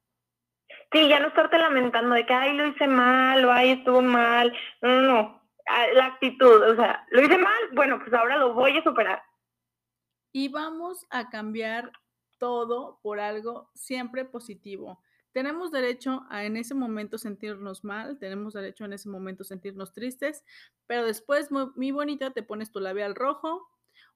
Sí, 0.92 1.10
ya 1.10 1.20
no 1.20 1.30
estarte 1.30 1.58
lamentando 1.58 2.14
de 2.14 2.28
que, 2.28 2.34
ay, 2.34 2.56
lo 2.56 2.68
hice 2.68 2.86
mal, 2.86 3.44
o 3.44 3.52
ay, 3.52 3.72
estuvo 3.72 4.04
mal. 4.04 4.56
No, 4.84 4.90
no, 4.90 5.02
no. 5.02 5.50
Ah, 5.66 5.88
la 5.96 6.06
actitud, 6.06 6.62
o 6.62 6.76
sea, 6.76 7.08
lo 7.10 7.24
hice 7.24 7.40
mal, 7.40 7.70
bueno, 7.74 7.98
pues 7.98 8.14
ahora 8.14 8.38
lo 8.38 8.54
voy 8.54 8.78
a 8.78 8.84
superar. 8.84 9.20
Y 10.32 10.50
vamos 10.50 11.08
a 11.10 11.28
cambiar 11.28 11.92
todo 12.38 13.00
por 13.02 13.20
algo 13.20 13.70
siempre 13.74 14.26
positivo. 14.26 15.02
Tenemos 15.32 15.72
derecho 15.72 16.26
a 16.30 16.46
en 16.46 16.58
ese 16.58 16.74
momento 16.74 17.18
sentirnos 17.18 17.84
mal, 17.84 18.18
tenemos 18.18 18.54
derecho 18.54 18.86
en 18.86 18.94
ese 18.94 19.10
momento 19.10 19.44
sentirnos 19.44 19.94
tristes, 19.94 20.44
pero 20.88 21.06
después, 21.06 21.50
mi 21.76 21.92
bonita, 21.92 22.32
te 22.32 22.42
pones 22.42 22.72
tu 22.72 22.80
labial 22.80 23.14
rojo, 23.14 23.70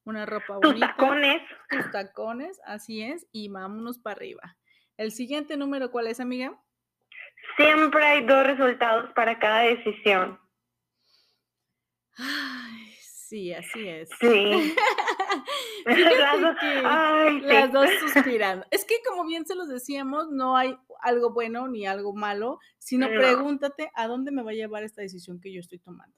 una 0.04 0.26
ropa 0.26 0.56
bonita. 0.56 0.88
Tus 0.88 0.98
tacones. 0.98 1.42
Tus 1.70 1.92
tacones, 1.92 2.60
así 2.66 3.04
es, 3.04 3.28
y 3.32 3.50
vámonos 3.50 4.00
para 4.00 4.16
arriba. 4.16 4.58
El 4.98 5.12
siguiente 5.12 5.58
número, 5.58 5.92
¿cuál 5.92 6.08
es, 6.08 6.20
amiga? 6.20 6.60
Siempre 7.56 8.04
hay 8.04 8.26
dos 8.26 8.46
resultados 8.46 9.12
para 9.14 9.38
cada 9.38 9.62
decisión. 9.62 10.40
Ay, 12.18 12.90
sí, 13.32 13.54
así 13.54 13.88
es. 13.88 14.10
Sí. 14.20 14.76
las, 17.44 17.72
dos, 17.72 17.89
suspiran. 18.02 18.65
Es 18.72 18.84
que 18.84 18.96
como 19.08 19.26
bien 19.26 19.46
se 19.46 19.56
los 19.56 19.70
decíamos, 19.70 20.30
no 20.30 20.58
hay 20.58 20.78
algo 21.02 21.32
bueno 21.32 21.70
ni 21.70 21.88
algo 21.88 22.13
malo, 22.13 22.60
sino 22.78 23.08
pregúntate 23.08 23.89
a 23.96 24.08
dónde 24.08 24.32
me 24.32 24.44
va 24.44 24.52
a 24.52 24.56
llevar 24.56 24.84
esta 24.84 25.02
decisión 25.02 25.39
que 25.39 25.54
yo 25.54 25.62
estoy 25.62 25.80
tomando. 25.80 26.13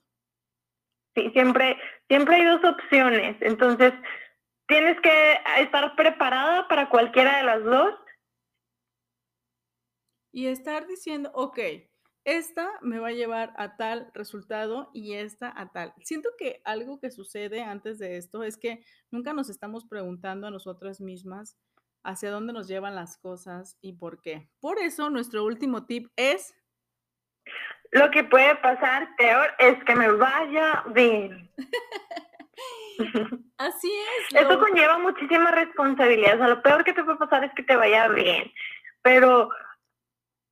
Sí, 1.14 1.30
siempre, 1.32 1.78
siempre 2.08 2.34
hay 2.34 2.44
dos 2.46 2.64
opciones. 2.64 3.36
Entonces, 3.40 3.92
tienes 4.66 5.00
que 5.00 5.38
estar 5.58 5.94
preparada 5.94 6.66
para 6.66 6.90
cualquiera 6.90 7.36
de 7.36 7.44
las 7.44 7.62
dos 7.62 7.94
y 10.32 10.48
estar 10.48 10.88
diciendo, 10.88 11.30
ok, 11.32 11.60
esta 12.24 12.70
me 12.80 12.98
va 12.98 13.08
a 13.08 13.12
llevar 13.12 13.52
a 13.56 13.76
tal 13.76 14.10
resultado 14.14 14.90
y 14.94 15.14
esta 15.14 15.52
a 15.54 15.70
tal. 15.72 15.92
Siento 16.02 16.30
que 16.38 16.62
algo 16.64 16.98
que 16.98 17.10
sucede 17.10 17.62
antes 17.62 17.98
de 17.98 18.16
esto 18.16 18.42
es 18.42 18.56
que 18.56 18.84
nunca 19.10 19.32
nos 19.32 19.50
estamos 19.50 19.84
preguntando 19.86 20.46
a 20.46 20.50
nosotras 20.50 21.00
mismas 21.00 21.58
hacia 22.02 22.30
dónde 22.30 22.52
nos 22.52 22.68
llevan 22.68 22.94
las 22.94 23.18
cosas 23.18 23.76
y 23.80 23.94
por 23.94 24.20
qué. 24.20 24.48
Por 24.60 24.78
eso 24.78 25.10
nuestro 25.10 25.44
último 25.44 25.86
tip 25.86 26.08
es... 26.16 26.54
Lo 27.90 28.10
que 28.10 28.24
puede 28.24 28.56
pasar 28.56 29.08
peor 29.16 29.50
es 29.58 29.82
que 29.84 29.94
me 29.94 30.08
vaya 30.10 30.82
bien. 30.94 31.50
Así 33.58 33.92
es. 33.92 34.34
Eso 34.34 34.58
conlleva 34.58 34.98
muchísima 34.98 35.50
responsabilidad. 35.50 36.34
O 36.34 36.38
sea, 36.38 36.48
lo 36.48 36.62
peor 36.62 36.84
que 36.84 36.92
te 36.92 37.04
puede 37.04 37.18
pasar 37.18 37.44
es 37.44 37.52
que 37.54 37.62
te 37.62 37.76
vaya 37.76 38.08
bien. 38.08 38.50
Pero 39.02 39.50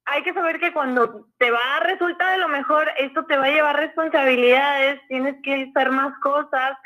hay 0.04 0.22
que 0.22 0.34
saber 0.34 0.58
que 0.58 0.72
cuando 0.72 1.28
te 1.38 1.50
va 1.50 1.76
a 1.76 1.80
resultar 1.80 2.32
de 2.32 2.38
lo 2.38 2.48
mejor, 2.48 2.88
esto 2.98 3.24
te 3.26 3.36
va 3.36 3.46
a 3.46 3.50
llevar 3.50 3.76
responsabilidades, 3.76 5.00
tienes 5.08 5.36
que 5.42 5.70
hacer 5.70 5.90
más 5.90 6.18
cosas. 6.20 6.76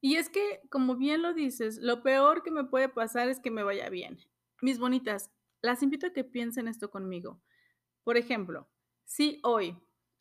Y 0.00 0.16
es 0.16 0.28
que, 0.28 0.60
como 0.70 0.96
bien 0.96 1.22
lo 1.22 1.32
dices, 1.32 1.78
lo 1.78 2.02
peor 2.02 2.42
que 2.42 2.50
me 2.50 2.64
puede 2.64 2.88
pasar 2.88 3.28
es 3.28 3.38
que 3.40 3.50
me 3.50 3.62
vaya 3.62 3.88
bien. 3.88 4.18
Mis 4.60 4.78
bonitas, 4.78 5.30
las 5.60 5.82
invito 5.82 6.06
a 6.06 6.12
que 6.12 6.24
piensen 6.24 6.66
esto 6.66 6.90
conmigo. 6.90 7.40
Por 8.04 8.16
ejemplo, 8.16 8.68
Si 9.04 9.40
hoy 9.42 9.76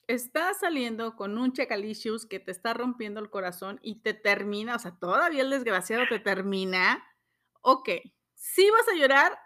estás 0.07 0.59
saliendo 0.59 1.15
con 1.15 1.37
un 1.37 1.53
checalicious 1.53 2.25
que 2.25 2.39
te 2.39 2.51
está 2.51 2.73
rompiendo 2.73 3.19
el 3.21 3.29
corazón 3.29 3.79
y 3.81 4.01
te 4.01 4.13
termina, 4.13 4.75
o 4.75 4.79
sea, 4.79 4.91
todavía 4.99 5.43
el 5.43 5.49
desgraciado 5.49 6.03
te 6.09 6.19
termina, 6.19 7.01
ok, 7.61 7.89
si 8.35 8.69
vas 8.69 8.87
a 8.89 8.95
llorar, 8.95 9.39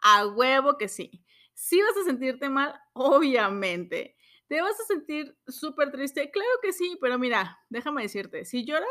a 0.00 0.26
huevo 0.26 0.76
que 0.78 0.88
sí. 0.88 1.24
Si 1.54 1.80
vas 1.80 1.96
a 2.02 2.04
sentirte 2.04 2.48
mal, 2.48 2.74
obviamente. 2.92 4.16
¿Te 4.48 4.60
vas 4.62 4.78
a 4.78 4.84
sentir 4.84 5.36
súper 5.48 5.90
triste? 5.90 6.30
Claro 6.30 6.48
que 6.62 6.72
sí, 6.72 6.96
pero 7.00 7.18
mira, 7.18 7.58
déjame 7.68 8.02
decirte, 8.02 8.44
si 8.44 8.64
lloras, 8.64 8.86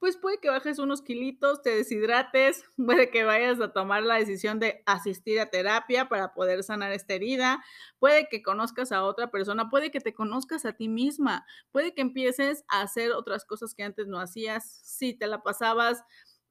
pues 0.00 0.16
puede 0.16 0.38
que 0.40 0.48
bajes 0.50 0.80
unos 0.80 1.00
kilitos, 1.00 1.62
te 1.62 1.70
deshidrates, 1.76 2.64
puede 2.76 3.10
que 3.10 3.22
vayas 3.22 3.60
a 3.60 3.72
tomar 3.72 4.02
la 4.02 4.16
decisión 4.16 4.58
de 4.58 4.82
asistir 4.84 5.38
a 5.38 5.46
terapia 5.46 6.08
para 6.08 6.34
poder 6.34 6.64
sanar 6.64 6.90
esta 6.92 7.14
herida, 7.14 7.62
puede 8.00 8.28
que 8.28 8.42
conozcas 8.42 8.90
a 8.90 9.04
otra 9.04 9.30
persona, 9.30 9.68
puede 9.70 9.92
que 9.92 10.00
te 10.00 10.12
conozcas 10.12 10.64
a 10.66 10.72
ti 10.72 10.88
misma, 10.88 11.46
puede 11.70 11.94
que 11.94 12.02
empieces 12.02 12.64
a 12.68 12.80
hacer 12.80 13.12
otras 13.12 13.44
cosas 13.44 13.74
que 13.74 13.84
antes 13.84 14.08
no 14.08 14.18
hacías, 14.18 14.80
si 14.82 15.14
te 15.16 15.28
la 15.28 15.42
pasabas 15.44 16.02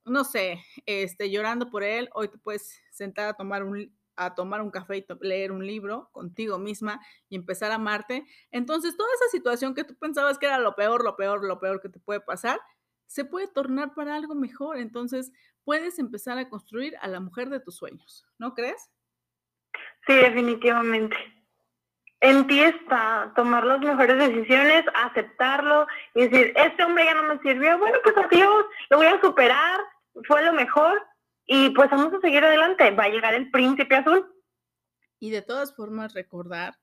no 0.05 0.23
sé, 0.23 0.63
este, 0.85 1.29
llorando 1.29 1.69
por 1.69 1.83
él, 1.83 2.09
hoy 2.13 2.27
te 2.27 2.37
puedes 2.37 2.81
sentar 2.91 3.27
a 3.27 3.33
tomar 3.33 3.63
un, 3.63 3.91
a 4.15 4.35
tomar 4.35 4.61
un 4.61 4.71
café 4.71 4.97
y 4.97 5.05
leer 5.21 5.51
un 5.51 5.65
libro 5.65 6.09
contigo 6.11 6.57
misma 6.57 6.99
y 7.29 7.35
empezar 7.35 7.71
a 7.71 7.75
amarte. 7.75 8.25
Entonces, 8.51 8.95
toda 8.95 9.09
esa 9.15 9.29
situación 9.31 9.73
que 9.73 9.83
tú 9.83 9.95
pensabas 9.95 10.37
que 10.37 10.45
era 10.45 10.59
lo 10.59 10.75
peor, 10.75 11.03
lo 11.03 11.15
peor, 11.15 11.43
lo 11.43 11.59
peor 11.59 11.81
que 11.81 11.89
te 11.89 11.99
puede 11.99 12.21
pasar, 12.21 12.59
se 13.07 13.25
puede 13.25 13.47
tornar 13.47 13.93
para 13.93 14.15
algo 14.15 14.35
mejor. 14.35 14.77
Entonces, 14.77 15.31
puedes 15.63 15.99
empezar 15.99 16.37
a 16.37 16.49
construir 16.49 16.95
a 17.01 17.07
la 17.07 17.19
mujer 17.19 17.49
de 17.49 17.59
tus 17.59 17.75
sueños, 17.75 18.25
¿no 18.37 18.53
crees? 18.53 18.89
Sí, 20.07 20.13
definitivamente. 20.13 21.17
En 22.21 22.47
ti 22.47 22.59
está 22.61 23.33
tomar 23.35 23.65
las 23.65 23.79
mejores 23.81 24.17
decisiones, 24.17 24.85
aceptarlo 24.95 25.85
y 26.13 26.27
decir, 26.27 26.53
este 26.55 26.83
hombre 26.83 27.05
ya 27.05 27.13
no 27.13 27.23
me 27.23 27.39
sirvió, 27.41 27.77
bueno, 27.77 27.97
pues 28.03 28.15
adiós, 28.17 28.65
lo 28.89 28.97
voy 28.97 29.07
a 29.07 29.21
superar, 29.21 29.79
fue 30.28 30.43
lo 30.43 30.54
mejor 30.54 31.01
y 31.45 31.69
pues 31.71 31.89
vamos 31.89 32.13
a 32.13 32.21
seguir 32.21 32.43
adelante, 32.43 32.91
va 32.91 33.06
a 33.06 33.10
llegar 33.10 33.34
el 33.34 33.51
príncipe 33.51 33.95
azul. 33.95 34.25
Y 35.19 35.30
de 35.30 35.41
todas 35.41 35.75
formas 35.75 36.13
recordar 36.13 36.78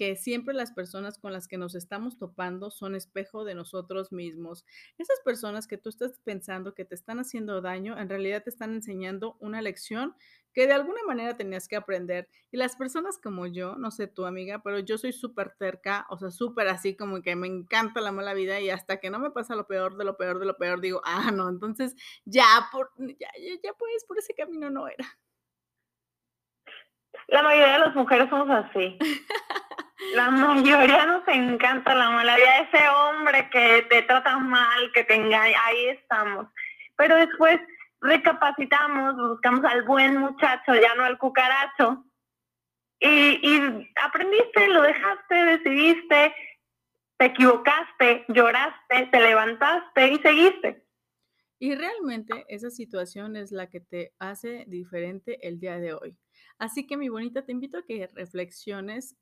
que 0.00 0.16
siempre 0.16 0.54
las 0.54 0.72
personas 0.72 1.18
con 1.18 1.32
las 1.32 1.46
que 1.46 1.58
nos 1.58 1.74
estamos 1.74 2.16
topando 2.16 2.70
son 2.70 2.94
espejo 2.94 3.44
de 3.44 3.54
nosotros 3.54 4.12
mismos. 4.12 4.64
Esas 4.96 5.20
personas 5.24 5.66
que 5.66 5.76
tú 5.76 5.90
estás 5.90 6.18
pensando 6.24 6.74
que 6.74 6.84
te 6.84 6.94
están 6.94 7.18
haciendo 7.18 7.60
daño, 7.60 7.98
en 7.98 8.08
realidad 8.08 8.42
te 8.42 8.50
están 8.50 8.72
enseñando 8.72 9.36
una 9.40 9.60
lección 9.60 10.14
que 10.52 10.66
de 10.66 10.72
alguna 10.72 11.00
manera 11.06 11.36
tenías 11.36 11.68
que 11.68 11.76
aprender. 11.76 12.28
Y 12.50 12.56
las 12.56 12.76
personas 12.76 13.18
como 13.18 13.46
yo, 13.46 13.76
no 13.76 13.90
sé 13.90 14.06
tu 14.06 14.26
amiga, 14.26 14.60
pero 14.62 14.78
yo 14.80 14.98
soy 14.98 15.12
súper 15.12 15.54
terca, 15.58 16.06
o 16.10 16.18
sea, 16.18 16.30
súper 16.30 16.68
así 16.68 16.96
como 16.96 17.22
que 17.22 17.36
me 17.36 17.46
encanta 17.46 18.00
la 18.00 18.12
mala 18.12 18.34
vida 18.34 18.60
y 18.60 18.70
hasta 18.70 18.98
que 18.98 19.10
no 19.10 19.18
me 19.18 19.30
pasa 19.30 19.54
lo 19.54 19.66
peor 19.66 19.96
de 19.96 20.04
lo 20.04 20.16
peor 20.16 20.38
de 20.38 20.46
lo 20.46 20.56
peor, 20.56 20.80
digo, 20.80 21.00
ah, 21.04 21.30
no, 21.32 21.48
entonces 21.48 21.94
ya, 22.24 22.68
por, 22.72 22.90
ya, 22.98 23.28
ya, 23.62 23.72
pues, 23.74 24.04
por 24.04 24.18
ese 24.18 24.34
camino 24.34 24.70
no 24.70 24.88
era. 24.88 25.06
La 27.28 27.42
mayoría 27.42 27.74
de 27.74 27.78
las 27.80 27.94
mujeres 27.94 28.28
somos 28.28 28.50
así. 28.50 28.98
La 30.14 30.30
mayoría 30.30 31.06
nos 31.06 31.28
encanta 31.28 31.94
la 31.94 32.10
mala 32.10 32.34
vida, 32.34 32.60
ese 32.60 32.88
hombre 32.88 33.48
que 33.50 33.86
te 33.90 34.02
trata 34.02 34.38
mal, 34.38 34.90
que 34.92 35.04
te 35.04 35.14
engaña, 35.14 35.56
ahí 35.66 35.88
estamos. 35.88 36.46
Pero 36.96 37.16
después 37.16 37.60
recapacitamos, 38.00 39.16
buscamos 39.16 39.64
al 39.64 39.82
buen 39.82 40.16
muchacho, 40.16 40.74
ya 40.74 40.94
no 40.94 41.04
al 41.04 41.18
cucaracho. 41.18 42.04
Y, 43.00 43.56
aprendiste, 44.02 44.68
lo 44.68 44.82
dejaste, 44.82 45.34
decidiste, 45.34 46.34
te 47.18 47.24
equivocaste, 47.26 48.24
lloraste, 48.28 49.06
te 49.10 49.20
levantaste 49.20 50.08
y 50.12 50.18
seguiste. 50.18 50.86
Y 51.58 51.74
realmente 51.74 52.44
esa 52.48 52.70
situación 52.70 53.36
es 53.36 53.52
la 53.52 53.68
que 53.68 53.80
te 53.80 54.14
hace 54.18 54.64
diferente 54.66 55.46
el 55.46 55.60
día 55.60 55.78
de 55.78 55.94
hoy. 55.94 56.16
Así 56.58 56.86
que 56.86 56.96
mi 56.96 57.08
bonita, 57.08 57.44
te 57.44 57.52
invito 57.52 57.78
a 57.78 57.86
que 57.86 58.06
reflexiones 58.14 59.16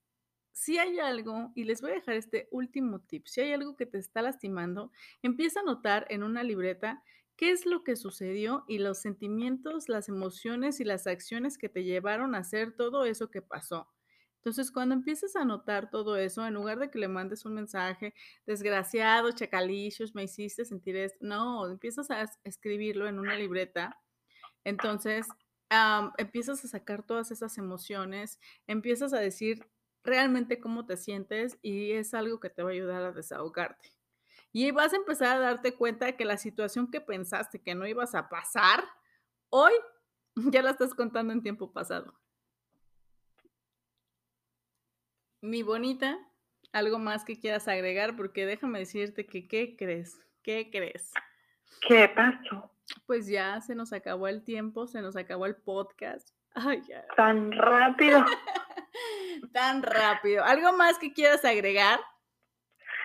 si 0.58 0.76
hay 0.76 0.98
algo, 0.98 1.52
y 1.54 1.62
les 1.62 1.80
voy 1.80 1.92
a 1.92 1.94
dejar 1.94 2.16
este 2.16 2.48
último 2.50 3.00
tip, 3.00 3.26
si 3.26 3.40
hay 3.40 3.52
algo 3.52 3.76
que 3.76 3.86
te 3.86 3.98
está 3.98 4.22
lastimando, 4.22 4.90
empieza 5.22 5.60
a 5.60 5.62
notar 5.62 6.04
en 6.10 6.24
una 6.24 6.42
libreta 6.42 7.00
qué 7.38 7.52
es 7.52 7.64
lo 7.66 7.84
que 7.84 7.96
sucedió 7.96 8.64
y 8.66 8.78
los 8.78 8.98
sentimientos, 8.98 9.88
las 9.88 10.08
emociones 10.08 10.80
y 10.80 10.84
las 10.84 11.06
acciones 11.06 11.56
que 11.56 11.68
te 11.68 11.84
llevaron 11.84 12.34
a 12.34 12.38
hacer 12.38 12.76
todo 12.76 13.04
eso 13.06 13.30
que 13.30 13.40
pasó. 13.40 13.88
Entonces, 14.38 14.72
cuando 14.72 14.94
empieces 14.96 15.36
a 15.36 15.44
notar 15.44 15.88
todo 15.88 16.16
eso, 16.16 16.44
en 16.44 16.54
lugar 16.54 16.80
de 16.80 16.90
que 16.90 16.98
le 16.98 17.06
mandes 17.06 17.44
un 17.44 17.54
mensaje, 17.54 18.12
desgraciado, 18.44 19.30
chacalicios, 19.30 20.14
me 20.14 20.24
hiciste 20.24 20.64
sentir 20.64 20.96
esto, 20.96 21.18
no, 21.20 21.70
empiezas 21.70 22.10
a 22.10 22.28
escribirlo 22.44 23.06
en 23.06 23.20
una 23.20 23.36
libreta. 23.36 24.00
Entonces, 24.64 25.26
empiezas 26.18 26.64
a 26.64 26.68
sacar 26.68 27.04
todas 27.04 27.30
esas 27.30 27.56
emociones, 27.56 28.40
empiezas 28.66 29.12
a 29.12 29.20
decir 29.20 29.64
realmente 30.02 30.58
cómo 30.60 30.86
te 30.86 30.96
sientes 30.96 31.56
y 31.62 31.92
es 31.92 32.14
algo 32.14 32.40
que 32.40 32.50
te 32.50 32.62
va 32.64 32.70
a 32.70 32.72
ayudar 32.72 33.02
a 33.04 33.12
desahogarte. 33.12 33.97
Y 34.58 34.72
vas 34.72 34.92
a 34.92 34.96
empezar 34.96 35.36
a 35.36 35.38
darte 35.38 35.76
cuenta 35.76 36.06
de 36.06 36.16
que 36.16 36.24
la 36.24 36.36
situación 36.36 36.90
que 36.90 37.00
pensaste 37.00 37.60
que 37.60 37.76
no 37.76 37.86
ibas 37.86 38.16
a 38.16 38.28
pasar, 38.28 38.82
hoy 39.50 39.70
ya 40.50 40.62
la 40.62 40.70
estás 40.70 40.94
contando 40.94 41.32
en 41.32 41.44
tiempo 41.44 41.72
pasado. 41.72 42.12
Mi 45.40 45.62
bonita, 45.62 46.18
algo 46.72 46.98
más 46.98 47.24
que 47.24 47.38
quieras 47.38 47.68
agregar, 47.68 48.16
porque 48.16 48.46
déjame 48.46 48.80
decirte 48.80 49.26
que, 49.26 49.46
¿qué 49.46 49.76
crees? 49.76 50.20
¿Qué 50.42 50.68
crees? 50.72 51.12
¿Qué 51.86 52.08
pasó? 52.08 52.72
Pues 53.06 53.28
ya 53.28 53.60
se 53.60 53.76
nos 53.76 53.92
acabó 53.92 54.26
el 54.26 54.42
tiempo, 54.42 54.88
se 54.88 55.02
nos 55.02 55.14
acabó 55.14 55.46
el 55.46 55.54
podcast. 55.54 56.30
Ay, 56.54 56.82
ya. 56.88 57.06
Tan 57.14 57.52
rápido. 57.52 58.24
Tan 59.52 59.84
rápido. 59.84 60.42
¿Algo 60.42 60.72
más 60.72 60.98
que 60.98 61.12
quieras 61.12 61.44
agregar? 61.44 62.00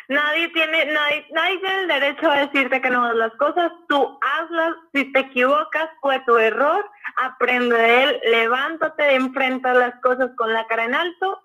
Nadie 0.09 0.49
tiene, 0.49 0.85
nadie, 0.91 1.27
nadie 1.31 1.59
tiene 1.59 1.81
el 1.81 1.87
derecho 1.87 2.29
a 2.29 2.45
decirte 2.45 2.81
que 2.81 2.89
no 2.89 3.03
hagas 3.03 3.15
las 3.15 3.33
cosas. 3.35 3.71
Tú 3.87 4.19
hazlas. 4.21 4.75
Si 4.93 5.11
te 5.11 5.19
equivocas, 5.19 5.89
fue 6.01 6.21
tu 6.25 6.37
error. 6.37 6.89
Aprende 7.17 7.75
de 7.75 8.03
él. 8.03 8.21
Levántate, 8.25 9.15
enfrenta 9.15 9.73
las 9.73 9.99
cosas 10.01 10.31
con 10.35 10.51
la 10.53 10.67
cara 10.67 10.85
en 10.85 10.95
alto 10.95 11.41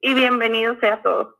y 0.00 0.14
bienvenido 0.14 0.78
sea 0.80 1.00
todo. 1.00 1.38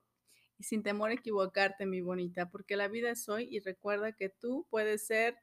Y 0.59 0.65
sin 0.65 0.83
temor 0.83 1.11
a 1.11 1.15
equivocarte, 1.15 1.85
mi 1.85 2.01
bonita, 2.01 2.49
porque 2.49 2.77
la 2.77 2.89
vida 2.89 3.11
es 3.11 3.29
hoy 3.29 3.49
y 3.51 3.61
recuerda 3.61 4.13
que 4.13 4.29
tú 4.29 4.67
puedes 4.71 5.07
ser 5.07 5.37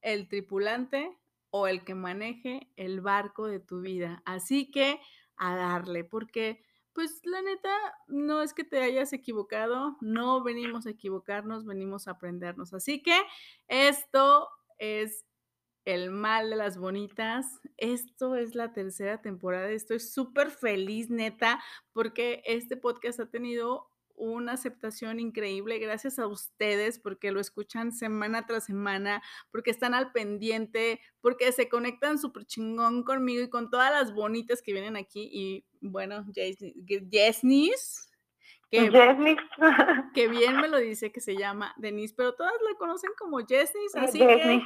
el 0.00 0.28
tripulante 0.28 1.10
o 1.50 1.66
el 1.66 1.84
que 1.84 1.94
maneje 1.94 2.70
el 2.76 3.00
barco 3.00 3.48
de 3.48 3.58
tu 3.58 3.80
vida. 3.80 4.22
Así 4.24 4.70
que 4.70 5.00
a 5.36 5.56
darle, 5.56 6.04
porque 6.04 6.62
pues 6.92 7.20
la 7.24 7.42
neta, 7.42 7.74
no 8.08 8.42
es 8.42 8.52
que 8.52 8.64
te 8.64 8.80
hayas 8.80 9.12
equivocado, 9.12 9.96
no 10.00 10.42
venimos 10.42 10.86
a 10.86 10.90
equivocarnos, 10.90 11.64
venimos 11.64 12.08
a 12.08 12.12
aprendernos. 12.12 12.74
Así 12.74 13.02
que 13.02 13.18
esto 13.68 14.48
es 14.78 15.24
el 15.84 16.10
mal 16.10 16.50
de 16.50 16.56
las 16.56 16.78
bonitas. 16.78 17.60
Esto 17.76 18.36
es 18.36 18.54
la 18.54 18.72
tercera 18.72 19.20
temporada. 19.22 19.70
Estoy 19.70 20.00
súper 20.00 20.50
feliz, 20.50 21.10
neta, 21.10 21.62
porque 21.92 22.42
este 22.44 22.76
podcast 22.76 23.20
ha 23.20 23.30
tenido 23.30 23.89
una 24.20 24.52
aceptación 24.52 25.18
increíble. 25.18 25.78
Gracias 25.78 26.18
a 26.18 26.26
ustedes 26.26 26.98
porque 26.98 27.32
lo 27.32 27.40
escuchan 27.40 27.92
semana 27.92 28.46
tras 28.46 28.66
semana, 28.66 29.22
porque 29.50 29.70
están 29.70 29.94
al 29.94 30.12
pendiente, 30.12 31.00
porque 31.20 31.50
se 31.52 31.68
conectan 31.68 32.18
súper 32.18 32.44
chingón 32.44 33.02
conmigo 33.02 33.42
y 33.42 33.50
con 33.50 33.70
todas 33.70 33.90
las 33.90 34.12
bonitas 34.14 34.62
que 34.62 34.72
vienen 34.72 34.96
aquí. 34.96 35.28
Y 35.32 35.64
bueno, 35.80 36.24
Jessnis, 37.10 38.10
que, 38.70 38.90
que 40.14 40.28
bien 40.28 40.60
me 40.60 40.68
lo 40.68 40.78
dice 40.78 41.10
que 41.10 41.20
se 41.20 41.36
llama 41.36 41.74
Denise, 41.78 42.14
pero 42.16 42.34
todas 42.34 42.52
la 42.68 42.76
conocen 42.78 43.10
como 43.18 43.38
Jessnis, 43.38 43.94
así 43.96 44.18
que 44.18 44.62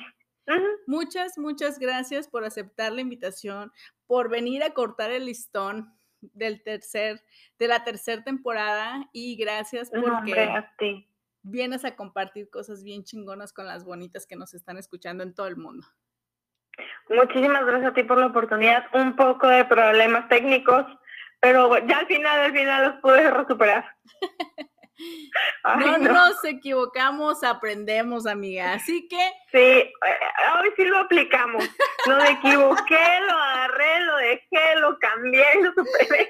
muchas, 0.86 1.38
muchas 1.38 1.78
gracias 1.78 2.28
por 2.28 2.44
aceptar 2.44 2.92
la 2.92 3.00
invitación, 3.00 3.72
por 4.06 4.28
venir 4.28 4.62
a 4.62 4.74
cortar 4.74 5.10
el 5.10 5.26
listón 5.26 5.93
del 6.32 6.62
tercer, 6.62 7.22
de 7.58 7.68
la 7.68 7.84
tercera 7.84 8.22
temporada 8.22 9.08
y 9.12 9.36
gracias 9.36 9.90
porque 9.90 10.64
vienes 11.42 11.84
a 11.84 11.94
compartir 11.94 12.48
cosas 12.50 12.82
bien 12.82 13.04
chingonas 13.04 13.52
con 13.52 13.66
las 13.66 13.84
bonitas 13.84 14.26
que 14.26 14.36
nos 14.36 14.54
están 14.54 14.78
escuchando 14.78 15.22
en 15.22 15.34
todo 15.34 15.46
el 15.46 15.56
mundo. 15.56 15.86
Muchísimas 17.08 17.64
gracias 17.64 17.92
a 17.92 17.94
ti 17.94 18.02
por 18.02 18.18
la 18.18 18.26
oportunidad. 18.26 18.84
Un 18.94 19.14
poco 19.14 19.46
de 19.46 19.64
problemas 19.64 20.28
técnicos, 20.28 20.86
pero 21.40 21.78
ya 21.86 21.98
al 21.98 22.06
final, 22.06 22.40
al 22.40 22.52
final 22.52 22.88
los 22.88 23.00
pude 23.00 23.30
recuperar. 23.30 23.84
no, 25.78 25.98
nos 25.98 26.44
equivocamos, 26.44 27.42
aprendemos, 27.42 28.26
amiga. 28.26 28.74
Así 28.74 29.08
que. 29.08 29.32
Sí, 29.50 29.58
eh, 29.58 29.92
hoy 30.56 30.70
sí 30.76 30.84
lo 30.84 30.98
aplicamos. 30.98 31.64
Lo 32.06 32.22
equivoqué, 32.22 33.20
lo 33.26 33.36
agarré, 33.36 34.00
lo 34.00 34.16
dejé, 34.16 34.76
lo 34.80 34.98
cambié, 34.98 35.44
lo 35.62 35.72
superé. 35.72 36.28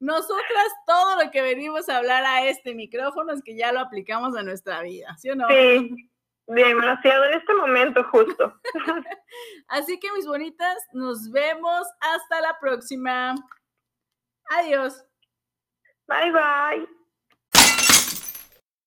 Nosotras 0.00 0.66
todo 0.86 1.24
lo 1.24 1.30
que 1.30 1.42
venimos 1.42 1.88
a 1.88 1.98
hablar 1.98 2.24
a 2.24 2.44
este 2.46 2.74
micrófono 2.74 3.32
es 3.32 3.42
que 3.42 3.56
ya 3.56 3.72
lo 3.72 3.80
aplicamos 3.80 4.36
a 4.36 4.42
nuestra 4.42 4.82
vida, 4.82 5.16
¿sí 5.18 5.30
o 5.30 5.34
no? 5.34 5.48
Sí, 5.48 6.08
demasiado 6.46 7.24
en 7.24 7.34
este 7.34 7.54
momento 7.54 8.04
justo. 8.04 8.54
Así 9.68 9.98
que 9.98 10.12
mis 10.12 10.26
bonitas, 10.26 10.78
nos 10.92 11.30
vemos 11.32 11.86
hasta 12.00 12.40
la 12.40 12.58
próxima. 12.60 13.34
Adiós. 14.50 15.04
Bye 16.06 16.32
bye. 16.32 16.97